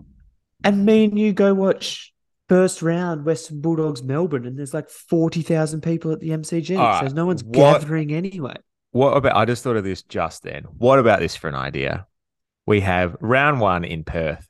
[0.62, 2.11] and me and you go watch
[2.52, 7.00] first round Western Bulldogs Melbourne, and there's like forty thousand people at the MCG, All
[7.00, 8.56] so no one's what- gathering anyway.
[8.90, 9.34] What about?
[9.36, 10.64] I just thought of this just then.
[10.76, 12.06] What about this for an idea?
[12.66, 14.46] We have round one in Perth,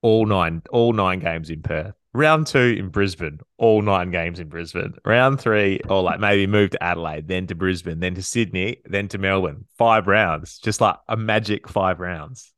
[0.00, 1.92] all nine, all nine games in Perth.
[2.14, 4.94] Round two in Brisbane, all nine games in Brisbane.
[5.04, 9.08] Round three, or like maybe move to Adelaide, then to Brisbane, then to Sydney, then
[9.08, 9.66] to Melbourne.
[9.76, 12.54] Five rounds, just like a magic five rounds.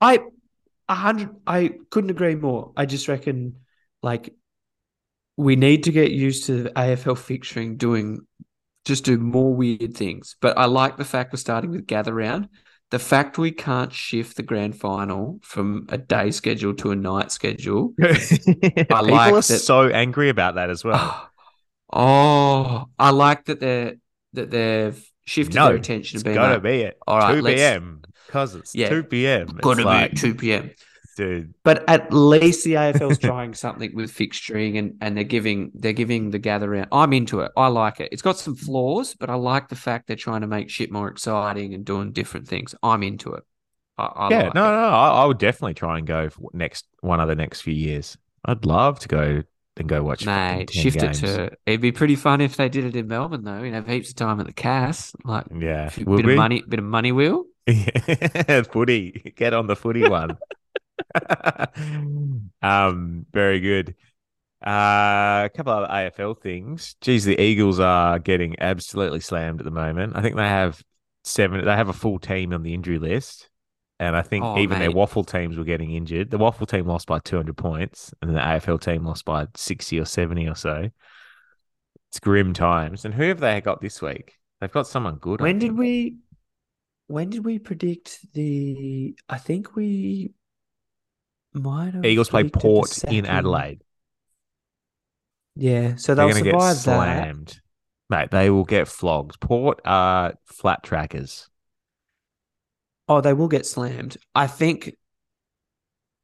[0.00, 0.20] I
[0.88, 1.30] a hundred.
[1.48, 2.70] I couldn't agree more.
[2.76, 3.56] I just reckon,
[4.02, 4.34] like,
[5.36, 8.20] we need to get used to the AFL fixturing doing
[8.84, 10.36] just do more weird things.
[10.40, 12.48] But I like the fact we're starting with gather round.
[12.90, 17.30] The fact we can't shift the grand final from a day schedule to a night
[17.30, 17.94] schedule.
[18.00, 21.26] People like are that- so angry about that as well.
[21.92, 23.96] Oh, I like that they're
[24.34, 26.98] that they've shifted no, their attention it's to being gotta like, be it.
[27.06, 28.02] all right, 2 p.m.
[28.26, 29.58] because it's Yeah, two p.m.
[29.60, 30.70] Got It's to like, be at two p.m.
[31.20, 31.54] dude.
[31.64, 36.30] But at least the AFL's trying something with fixturing and, and they're giving they're giving
[36.30, 36.88] the gather round.
[36.92, 37.52] I'm into it.
[37.56, 38.08] I like it.
[38.10, 41.08] It's got some flaws, but I like the fact they're trying to make shit more
[41.08, 42.74] exciting and doing different things.
[42.82, 43.44] I'm into it.
[43.98, 44.76] I, I yeah, like no, it.
[44.76, 47.74] no, I, I would definitely try and go for next one of the next few
[47.74, 48.16] years.
[48.46, 49.42] I'd love to go
[49.76, 50.24] and go watch.
[50.24, 51.22] Mate, 10 shift games.
[51.22, 51.50] it to.
[51.66, 53.62] It'd be pretty fun if they did it in Melbourne, though.
[53.62, 56.32] You'd have heaps of time at the Cass, like Yeah, a bit we?
[56.32, 57.44] of money, bit of money wheel.
[57.66, 59.34] Yeah, footy.
[59.36, 60.38] Get on the footy one.
[62.62, 63.94] um, very good.
[64.64, 66.94] Uh, a couple of AFL things.
[67.00, 70.14] Geez, the Eagles are getting absolutely slammed at the moment.
[70.16, 70.82] I think they have
[71.24, 71.64] seven.
[71.64, 73.48] They have a full team on the injury list,
[73.98, 76.30] and I think Oh, even their waffle teams were getting injured.
[76.30, 79.98] The waffle team lost by two hundred points, and the AFL team lost by sixty
[79.98, 80.90] or seventy or so.
[82.10, 83.04] It's grim times.
[83.04, 84.34] And who have they got this week?
[84.60, 85.40] They've got someone good.
[85.40, 86.18] When did we?
[87.06, 89.16] When did we predict the?
[89.28, 90.32] I think we
[91.52, 92.04] might have.
[92.04, 93.26] Eagles play Port in.
[93.26, 93.82] Adelaide.
[95.56, 96.82] Yeah, so They're they'll going to get survive that.
[96.82, 97.60] slammed.
[98.08, 99.40] Mate, they will get flogged.
[99.40, 101.48] Port are flat trackers.
[103.08, 104.16] Oh, they will get slammed.
[104.34, 104.96] I think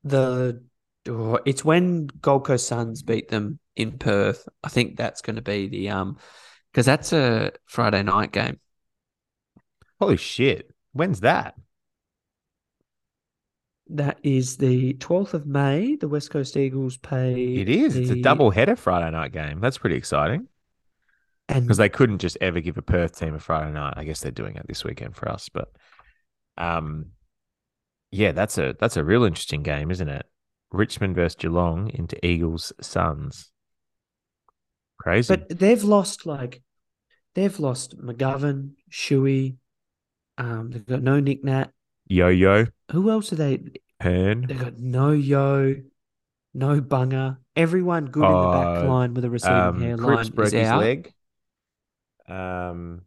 [0.05, 0.63] the
[1.09, 4.49] oh, it's when Gold Coast Suns beat them in Perth.
[4.63, 6.19] I think that's going to be the um
[6.73, 8.61] because that's a Friday night game.
[10.01, 10.71] Holy shit.
[10.93, 11.55] When's that?
[13.89, 15.97] That is the 12th of May.
[15.97, 17.57] The West Coast Eagles play.
[17.57, 17.97] It is.
[17.97, 19.61] It's a double header Friday night game.
[19.61, 20.49] That's pretty exciting
[21.49, 23.95] and because they couldn't just ever give a Perth team a Friday night.
[23.97, 25.69] I guess they're doing it this weekend for us, but
[26.59, 27.07] um,
[28.11, 30.27] yeah, that's a that's a real interesting game, isn't it?
[30.73, 33.51] Richmond versus Geelong into Eagles Suns.
[34.99, 35.37] Crazy.
[35.37, 36.63] But they've lost like
[37.35, 39.57] they've lost McGovern, Shuey.
[40.39, 41.71] Um, they've got no Nick Nat.
[42.07, 43.61] Yo yo, Who else are they?
[44.01, 44.47] Hearn.
[44.47, 45.77] They've got no Yeo,
[46.55, 47.39] no Bunger.
[47.57, 50.71] Everyone good in the back Uh, line with a receiving Um, hairline Cripps broke his
[50.71, 51.13] leg.
[52.29, 53.03] Um,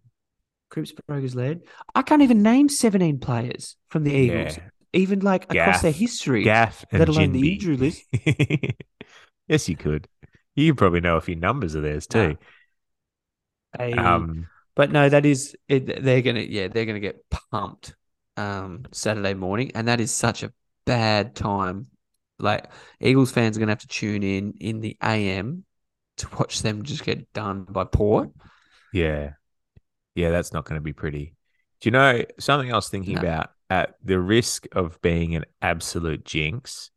[0.69, 1.61] Cripps broke his leg.
[1.95, 6.43] I can't even name 17 players from the Eagles, yeah, even like across their history.
[6.43, 7.53] Gaff and let alone the Jinby.
[7.53, 8.03] injury list.
[9.47, 10.07] yes, you could.
[10.55, 12.37] You probably know a few numbers of theirs too.
[13.77, 17.95] They- Um, But no, that is it, they're gonna yeah they're gonna get pumped
[18.39, 20.53] um Saturday morning, and that is such a
[20.85, 21.87] bad time.
[22.39, 25.65] Like Eagles fans are gonna have to tune in in the AM
[26.17, 28.29] to watch them just get done by Port.
[28.93, 29.31] yeah,
[30.15, 31.33] yeah, that's not going to be pretty.
[31.81, 33.21] Do you know something I was thinking No.
[33.21, 33.51] about?
[33.69, 36.91] At the risk of being an absolute jinx,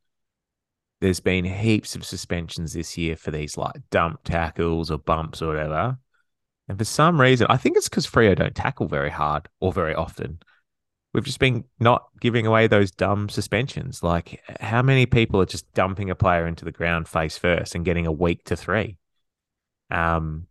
[1.00, 5.48] there's been heaps of suspensions this year for these like dump tackles or bumps or
[5.48, 5.98] whatever.
[6.68, 9.94] And for some reason, I think it's because Freo don't tackle very hard or very
[9.94, 10.40] often.
[11.14, 14.02] We've just been not giving away those dumb suspensions.
[14.02, 17.84] Like, how many people are just dumping a player into the ground face first and
[17.84, 18.96] getting a week to three?
[19.90, 20.46] Um,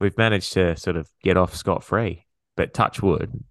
[0.00, 3.44] we've managed to sort of get off scot free, but touch wood,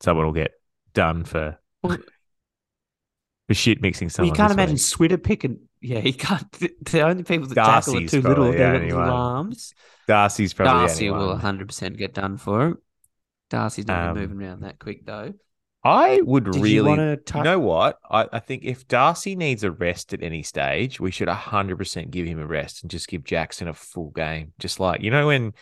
[0.00, 0.52] someone will get
[0.92, 1.98] done for Well-
[3.46, 4.34] for shit mixing Well, someone.
[4.34, 4.80] you can't imagine week.
[4.82, 5.60] Switter picking.
[5.80, 6.50] Yeah, you can't.
[6.58, 8.46] The, the only people that tackle are Darcy's too little.
[8.46, 9.72] the They've got little arms.
[10.08, 11.40] Darcy's probably Darcy will one.
[11.40, 12.76] 100% get done for it.
[13.50, 15.34] Darcy's not Um, moving around that quick, though.
[15.84, 16.88] I would Did you really.
[16.88, 17.98] want to You know what?
[18.10, 22.26] I, I think if Darcy needs a rest at any stage, we should 100% give
[22.26, 24.52] him a rest and just give Jackson a full game.
[24.58, 25.52] Just like, you know, when,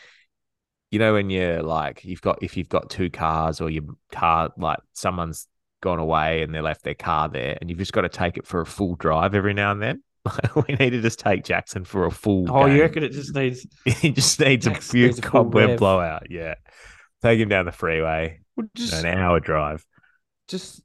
[0.90, 4.50] you know, when you're like, you've got, if you've got two cars or your car,
[4.56, 5.48] like someone's
[5.82, 8.46] gone away and they left their car there and you've just got to take it
[8.46, 10.02] for a full drive every now and then.
[10.56, 12.76] we need to just take Jackson for a full oh, game.
[12.76, 13.66] you reckon it just needs?
[13.86, 16.30] it just needs Jackson a few needs a cobweb blowout.
[16.30, 16.54] Yeah.
[17.26, 18.38] Take him down the freeway.
[18.56, 19.84] Well, just, An hour drive.
[20.46, 20.80] Just,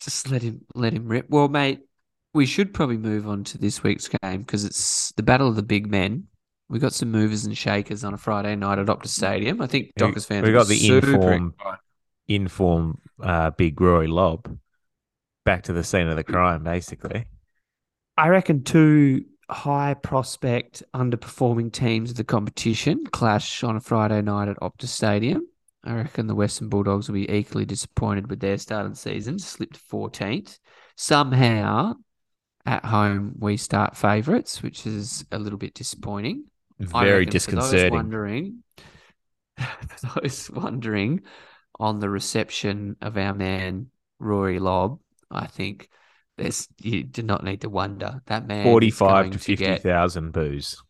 [0.00, 1.26] just let him let him rip.
[1.28, 1.80] Well, mate,
[2.32, 5.62] we should probably move on to this week's game because it's the battle of the
[5.62, 6.28] big men.
[6.70, 9.60] We got some movers and shakers on a Friday night at Optus Stadium.
[9.60, 10.46] I think Dockers fans.
[10.46, 11.54] we got the inform-.
[12.28, 14.56] Inform uh, big Rory Lobb
[15.44, 17.26] back to the scene of the crime, basically.
[18.16, 24.48] I reckon two high prospect underperforming teams of the competition clash on a Friday night
[24.48, 25.46] at Optus Stadium.
[25.84, 29.38] I reckon the Western Bulldogs will be equally disappointed with their start of the season,
[29.38, 30.58] slipped 14th.
[30.96, 31.94] Somehow,
[32.66, 36.44] at home, we start favourites, which is a little bit disappointing.
[36.78, 37.90] Very disconcerting.
[37.90, 38.62] Those wondering,
[39.56, 41.22] for those wondering
[41.78, 43.86] on the reception of our man
[44.18, 45.88] Rory Lobb, I think
[46.40, 50.32] there's you do not need to wonder that man is 45 going to to 50,000
[50.32, 50.82] boos.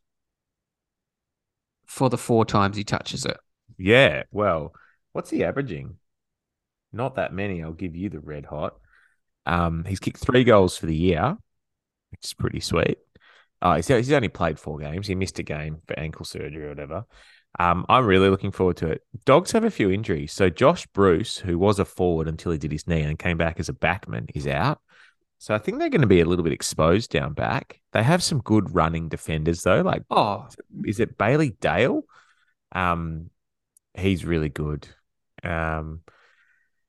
[1.87, 3.37] for the four times he touches it.
[3.77, 4.23] Yeah.
[4.31, 4.73] Well,
[5.13, 5.97] what's he averaging?
[6.93, 7.63] Not that many.
[7.63, 8.75] I'll give you the red hot.
[9.47, 11.37] Um, he's kicked three goals for the year,
[12.11, 12.99] which is pretty sweet.
[13.63, 15.07] Uh, he's, he's only played four games.
[15.07, 17.05] He missed a game for ankle surgery or whatever.
[17.59, 19.03] Um, I'm really looking forward to it.
[19.25, 20.33] Dogs have a few injuries.
[20.33, 23.59] So Josh Bruce, who was a forward until he did his knee and came back
[23.59, 24.81] as a backman, is out.
[25.40, 27.81] So I think they're going to be a little bit exposed down back.
[27.92, 29.81] They have some good running defenders though.
[29.81, 30.46] Like Oh,
[30.85, 32.03] is it Bailey Dale?
[32.72, 33.31] Um,
[33.94, 34.87] he's really good.
[35.42, 36.03] Um,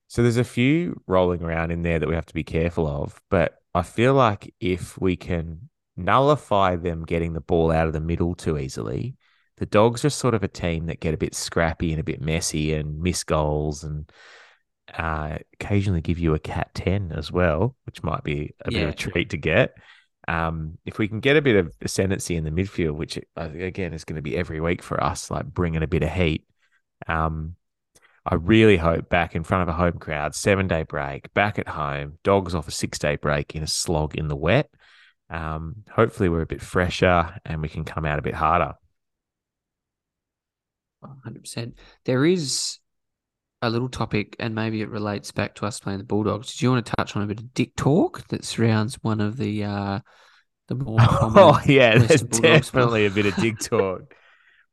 [0.10, 3.22] so there's a few rolling around in there that we have to be careful of.
[3.30, 8.02] But I feel like if we can nullify them getting the ball out of the
[8.02, 9.16] middle too easily,
[9.56, 12.20] the dogs are sort of a team that get a bit scrappy and a bit
[12.20, 14.12] messy and miss goals and
[14.98, 18.90] uh, occasionally give you a cat 10 as well, which might be a bit of
[18.90, 19.74] a treat to get.
[20.28, 23.94] Um, if we can get a bit of ascendancy in the midfield, which uh, again
[23.94, 26.46] is going to be every week for us, like bringing a bit of heat,
[27.08, 27.56] um,
[28.26, 31.68] I really hope back in front of a home crowd, seven day break, back at
[31.68, 34.70] home, dogs off a six day break in a slog in the wet.
[35.30, 38.74] Um, hopefully, we're a bit fresher and we can come out a bit harder.
[41.04, 41.74] 100%.
[42.06, 42.78] There is
[43.62, 46.56] a little topic, and maybe it relates back to us playing the Bulldogs.
[46.56, 49.38] Do you want to touch on a bit of dick talk that surrounds one of
[49.38, 50.00] the uh,
[50.68, 54.16] the more Oh yeah, there's definitely a bit of dick talk.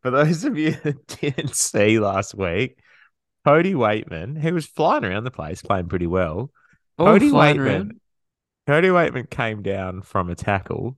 [0.02, 2.78] For those of you that didn't see last week,
[3.44, 6.50] Cody Weightman, who was flying around the place, playing pretty well.
[6.98, 8.00] all Cody Weightman, around?
[8.66, 10.96] Cody Weightman came down from a tackle,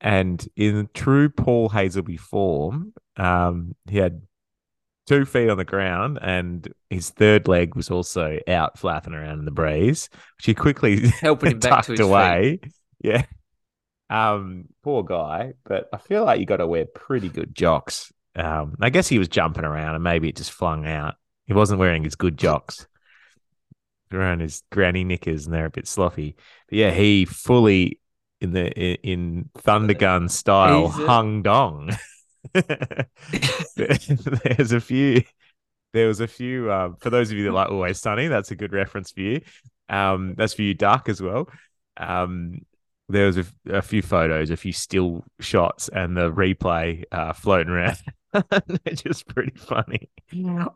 [0.00, 4.20] and in true Paul Hasleby form, um, he had
[5.08, 9.44] two feet on the ground, and his third leg was also out flapping around in
[9.44, 12.06] the breeze, which he quickly Helping him back tucked to his feet.
[12.06, 12.60] away.
[13.02, 13.24] Yeah.
[14.10, 18.12] Um, poor guy, but I feel like you got to wear pretty good jocks.
[18.34, 21.16] Um, I guess he was jumping around and maybe it just flung out.
[21.46, 22.86] He wasn't wearing his good jocks.
[24.10, 26.36] Wearing his granny knickers and they're a bit sloppy.
[26.68, 28.00] But yeah, he fully
[28.40, 31.90] in the in, in Thundergun style a- hung dong.
[33.76, 35.22] There's a few.
[35.92, 36.72] There was a few.
[36.72, 39.40] Um, for those of you that like Always Sunny, that's a good reference for you.
[39.88, 41.48] Um, that's for you, Duck, as well.
[41.96, 42.60] Um,
[43.08, 47.72] there was a, a few photos, a few still shots, and the replay uh, floating
[47.72, 47.96] around.
[48.32, 50.10] They're just pretty funny.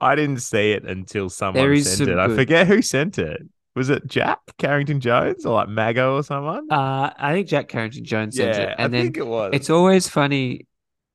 [0.00, 2.18] I didn't see it until someone sent some it.
[2.18, 3.42] I forget who sent it.
[3.74, 6.70] Was it Jack Carrington Jones or like Mago or someone?
[6.70, 9.50] Uh, I think Jack Carrington Jones sent yeah, it, and I then think it was.
[9.54, 10.66] it's always funny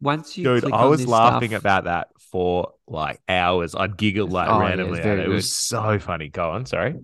[0.01, 0.43] once you.
[0.43, 3.75] Dude, I was laughing stuff- about that for like hours.
[3.75, 5.01] I'd giggle like Oh, randomly.
[5.01, 5.23] very it.
[5.23, 5.33] it good.
[5.35, 6.29] was so funny.
[6.29, 6.95] Go on, sorry.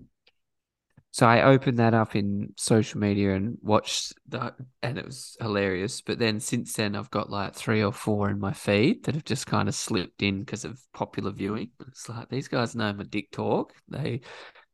[1.12, 6.00] So I opened that up in social media and watched that, and it was hilarious.
[6.00, 9.24] But then since then, I've got like three or four in my feed that have
[9.24, 11.70] just kind of slipped in because of popular viewing.
[11.86, 13.74] It's like these guys know my dick talk.
[13.88, 14.22] They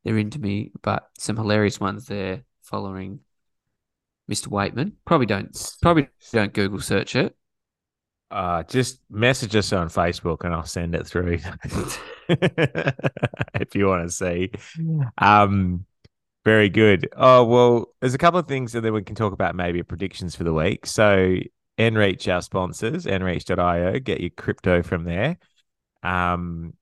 [0.02, 3.20] they're into me, but some hilarious ones there following
[4.30, 4.48] Mr.
[4.48, 4.92] Weightman.
[5.04, 7.36] Probably don't probably don't Google search it.
[8.30, 11.38] Uh, just message us on Facebook and I'll send it through
[12.28, 14.52] if you want to see.
[15.18, 15.84] Um,
[16.44, 17.08] very good.
[17.16, 20.36] Oh well, there's a couple of things and then we can talk about maybe predictions
[20.36, 20.86] for the week.
[20.86, 21.38] So
[21.78, 25.38] Enreach, our sponsors, enreach.io, get your crypto from there.
[26.02, 26.74] Um,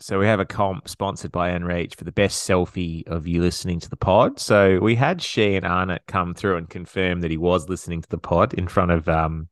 [0.00, 3.80] so we have a comp sponsored by Enreach for the best selfie of you listening
[3.80, 4.38] to the pod.
[4.38, 8.08] So we had She and Arnott come through and confirm that he was listening to
[8.08, 9.48] the pod in front of um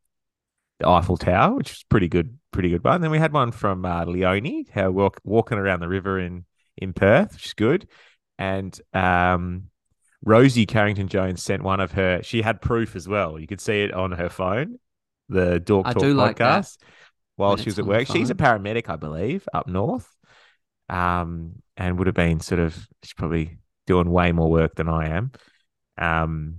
[0.79, 3.01] the Eiffel Tower, which was pretty good, pretty good one.
[3.01, 6.45] Then we had one from uh, Leonie, how walk, walking around the river in
[6.77, 7.89] in Perth, which is good.
[8.39, 9.71] And um,
[10.25, 12.23] Rosie Carrington Jones sent one of her.
[12.23, 13.39] She had proof as well.
[13.39, 14.79] You could see it on her phone,
[15.29, 16.79] the Dork I Talk do like podcast,
[17.37, 18.07] while she was at work.
[18.07, 20.09] She's a paramedic, I believe, up north,
[20.89, 22.77] um, and would have been sort of.
[23.03, 25.33] She's probably doing way more work than I am.
[25.97, 26.57] Um,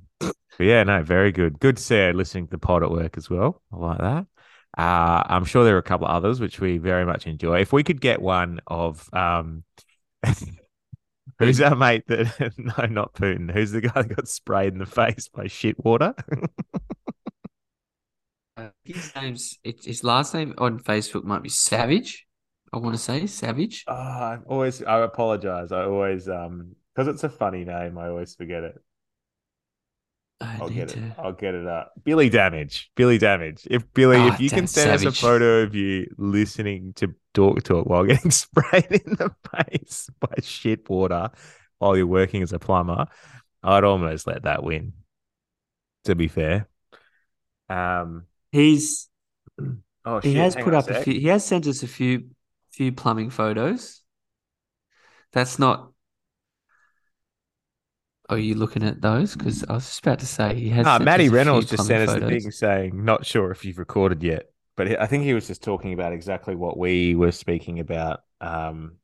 [0.58, 1.60] but yeah, no, very good.
[1.60, 3.62] Good to see her listening to the pod at work as well.
[3.72, 4.26] I like that.
[4.78, 7.62] Uh, I'm sure there are a couple others which we very much enjoy.
[7.62, 9.64] If we could get one of um,
[11.40, 13.52] who's our mate that no, not Putin.
[13.52, 16.14] Who's the guy that got sprayed in the face by shit water?
[18.58, 22.26] Uh, his name's it, his last name on Facebook might be Savage.
[22.74, 23.84] I want to say Savage.
[23.88, 25.72] Oh, I always I apologize.
[25.72, 28.82] I always um because it's a funny name, I always forget it.
[30.40, 31.00] I I'll get to.
[31.00, 31.14] it.
[31.18, 31.94] I'll get it up.
[32.04, 32.92] Billy Damage.
[32.96, 33.68] Billy Damage.
[33.70, 37.64] If Billy, Ah, if you can send us a photo of you listening to Dork
[37.64, 41.30] Talk while getting sprayed in the face by shit water
[41.80, 43.08] while you're working as a plumber,
[43.64, 44.94] I'd almost let that win.
[46.06, 46.68] To be fair.
[47.70, 49.10] Um He's
[50.06, 51.04] oh he shit, has put up a sec.
[51.04, 51.20] few.
[51.20, 52.30] He has sent us a few
[52.72, 54.02] few plumbing photos.
[55.34, 55.92] That's not.
[58.30, 59.36] Are you looking at those?
[59.36, 60.86] Because I was just about to say he has.
[60.86, 62.44] Nah, sent Matty us a few Reynolds just plumbing sent us the photos.
[62.44, 65.94] thing saying, not sure if you've recorded yet, but I think he was just talking
[65.94, 68.22] about exactly what we were speaking about.
[68.42, 68.98] Um,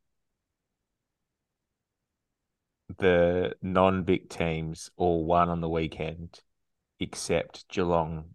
[2.97, 6.39] the non-big teams all won on the weekend,
[6.99, 8.26] except Geelong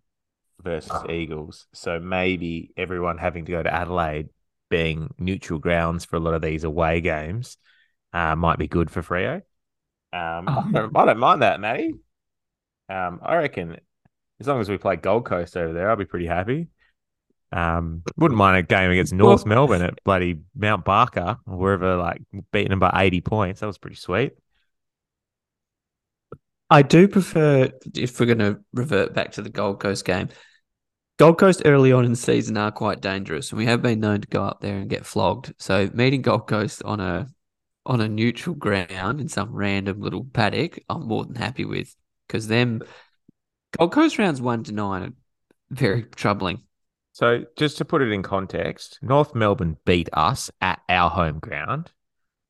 [0.62, 1.66] versus Eagles.
[1.72, 4.30] So maybe everyone having to go to Adelaide,
[4.70, 7.56] being neutral grounds for a lot of these away games,
[8.12, 9.42] uh, might be good for Freo.
[10.12, 11.94] Um, I, don't, I don't mind that, Matty.
[12.88, 13.76] Um, I reckon
[14.40, 16.68] as long as we play Gold Coast over there, I'll be pretty happy.
[17.50, 22.20] Um, wouldn't mind a game against North Melbourne at bloody Mount Barker or wherever, like
[22.52, 23.60] beating them by eighty points.
[23.60, 24.32] That was pretty sweet.
[26.70, 30.28] I do prefer If we're going to revert back to the Gold Coast game,
[31.18, 34.20] Gold Coast early on in the season are quite dangerous, and we have been known
[34.20, 35.54] to go up there and get flogged.
[35.58, 37.26] So meeting Gold Coast on a
[37.88, 42.46] on a neutral ground in some random little paddock, I'm more than happy with because
[42.46, 42.82] them
[43.76, 45.12] Gold Coast rounds one to nine are
[45.70, 46.62] very troubling.
[47.12, 51.90] So just to put it in context, North Melbourne beat us at our home ground.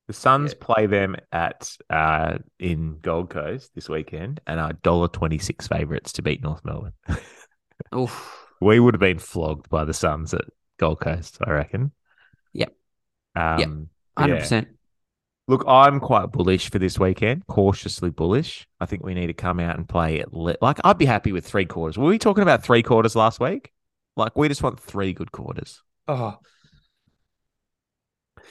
[0.09, 5.39] The Suns play them at uh, in Gold Coast this weekend and are dollar twenty
[5.39, 6.95] six favourites to beat North Melbourne.
[7.95, 8.47] Oof.
[8.61, 10.45] we would have been flogged by the Suns at
[10.79, 11.93] Gold Coast, I reckon.
[12.55, 12.73] Yep.
[13.37, 13.69] Um, Yep.
[13.69, 13.75] yeah.
[14.19, 14.69] Hundred percent.
[15.49, 18.69] Look, I'm quite bullish for this weekend, cautiously bullish.
[18.81, 20.33] I think we need to come out and play it.
[20.33, 21.97] Li- like, I'd be happy with three quarters.
[21.97, 23.73] Were we talking about three quarters last week?
[24.15, 25.83] Like, we just want three good quarters.
[26.07, 26.37] oh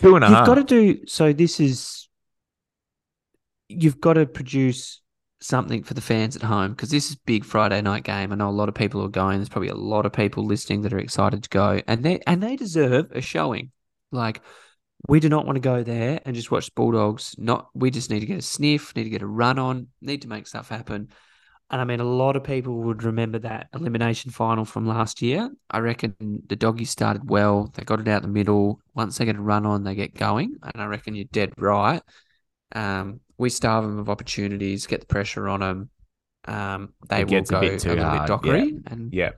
[0.02, 0.48] Two and a You've half.
[0.48, 1.34] got to do so.
[1.34, 2.08] This is
[3.70, 5.02] you've got to produce
[5.39, 8.32] something for the fans at home because this is big Friday night game.
[8.32, 9.38] I know a lot of people are going.
[9.38, 12.41] There's probably a lot of people listening that are excited to go, and they and
[12.41, 13.72] they deserve a showing.
[14.12, 14.41] Like
[15.08, 17.36] we do not want to go there and just watch the Bulldogs.
[17.38, 20.24] Not we just need to get a sniff, need to get a run on, need
[20.24, 21.10] to make stuff happen.
[21.70, 25.50] And I mean, a lot of people would remember that Elimination final from last year.
[25.70, 26.16] I reckon
[26.48, 27.72] the doggies started well.
[27.74, 28.80] They got it out the middle.
[28.95, 30.56] Once they get a run on, they get going.
[30.64, 32.02] And I reckon you're dead right.
[32.74, 35.89] Um, we starve them of opportunities, get the pressure on them.
[36.45, 39.32] Um, they will a go a, bit too little hard, bit dockery, and Yeah.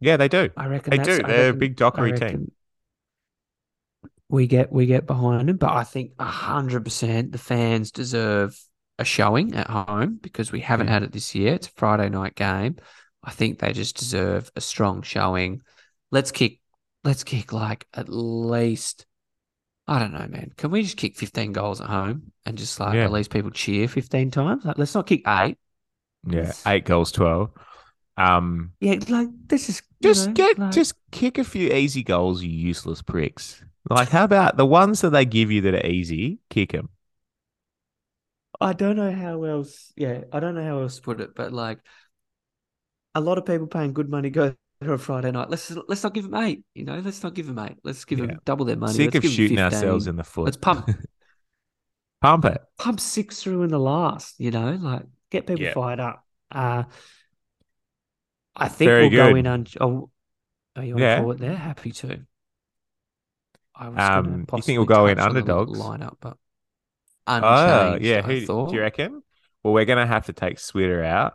[0.00, 0.50] Yeah, they do.
[0.56, 1.22] I reckon They do.
[1.22, 2.52] They're a big dockery I team.
[4.30, 8.56] We get we get behind them, but I think a hundred percent the fans deserve
[8.98, 10.92] a showing at home because we haven't Yeah.
[10.94, 11.54] had it this year.
[11.54, 12.76] It's a Friday night game.
[13.24, 15.62] I think they just deserve a strong showing.
[16.10, 16.60] Let's kick.
[17.04, 19.06] Let's kick like at least.
[19.88, 20.52] I don't know, man.
[20.56, 23.04] Can we just kick 15 goals at home and just like Yeah.
[23.06, 24.64] at least people cheer 15 times?
[24.64, 25.58] Like, let's not kick eight.
[26.24, 26.52] Yeah.
[26.66, 27.50] Eight goals, 12.
[28.16, 32.42] Um, yeah, like this is just know, get, like- just kick a few easy goals,
[32.42, 33.64] you useless pricks.
[33.88, 36.38] Like, how about the ones that they give you that are easy?
[36.50, 36.90] Kick them.
[38.60, 39.92] I don't know how else.
[39.96, 40.94] Yeah, I don't know how else.
[40.94, 41.80] Let's put it, but like
[43.14, 46.14] A lot of people paying good money go for a Friday night, let's let's not
[46.14, 46.62] give them eight.
[46.74, 47.76] You know, let's not give them eight.
[47.82, 48.26] Let's give Yeah.
[48.26, 48.98] them double their money.
[48.98, 50.44] Sick let's of shooting ourselves in the foot.
[50.46, 50.88] Let's pump
[52.20, 52.60] Pump it.
[52.78, 54.38] pump six through in the last.
[54.38, 55.72] You know, like get people Yeah.
[55.72, 56.24] fired up.
[56.50, 56.84] Uh,
[58.56, 59.66] I think Very we'll go in on.
[59.80, 60.10] Oh,
[60.76, 61.16] oh, you want Yeah.
[61.16, 61.56] to it there?
[61.56, 62.26] Happy to.
[63.80, 65.78] I was Um, you think we'll go in touch on the underdogs?
[65.78, 66.36] lineup, but
[67.26, 68.22] Oh, yeah.
[68.22, 69.22] Who do you reckon?
[69.62, 71.34] Well, we're going to have to take Switter out.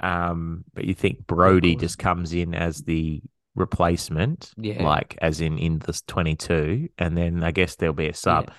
[0.00, 3.20] Um, but you think Brodie just comes in as the
[3.56, 4.82] replacement, Yeah.
[4.84, 8.50] like as in in this 22, and then I guess there'll be a sub.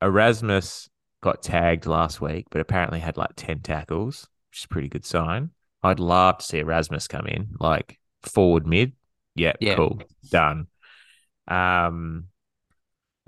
[0.00, 0.90] Erasmus
[1.20, 5.04] got tagged last week, but apparently had like 10 tackles, which is a pretty good
[5.06, 5.50] sign.
[5.84, 8.92] I'd love to see Erasmus come in, like forward mid.
[9.36, 9.76] Yeah, Yeah.
[9.76, 10.00] cool.
[10.30, 10.66] Done.
[11.46, 12.26] Um,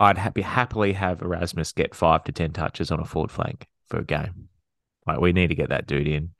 [0.04, 3.98] I'd happy happily have Erasmus get five to 10 touches on a forward flank for
[3.98, 4.48] a game.
[5.06, 6.30] Like, we need to get that dude in.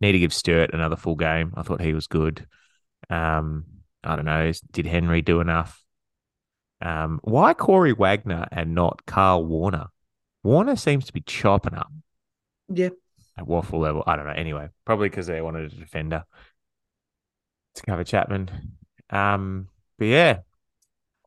[0.00, 1.52] Need to give Sturt another full game.
[1.56, 2.46] I thought he was good.
[3.10, 3.64] Um,
[4.02, 4.50] I don't know.
[4.72, 5.80] Did Henry do enough?
[6.80, 9.86] Um, why Corey Wagner and not Karl Worner?
[10.44, 11.92] Worner seems to be chopping up
[12.68, 12.88] Yeah.
[13.38, 14.02] at waffle level.
[14.06, 14.32] I don't know.
[14.32, 16.24] Anyway, probably because they wanted a defender
[17.76, 18.50] to cover Chapman.
[19.10, 19.68] Um,
[19.98, 20.38] but yeah.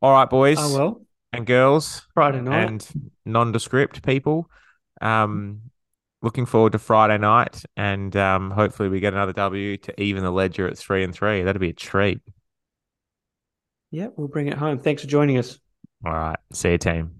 [0.02, 1.05] All right, boys Oh well.
[1.38, 2.68] And girls Friday night.
[2.68, 4.50] and nondescript people.
[5.00, 5.62] Um,
[6.22, 10.30] looking forward to Friday night, and um, hopefully we get another W to even the
[10.30, 11.42] ledger at three and three.
[11.42, 12.20] That'd be a treat.
[13.90, 14.78] yeah, we'll bring it home.
[14.78, 15.58] Thanks for joining us.
[16.04, 17.15] All right, see you, team.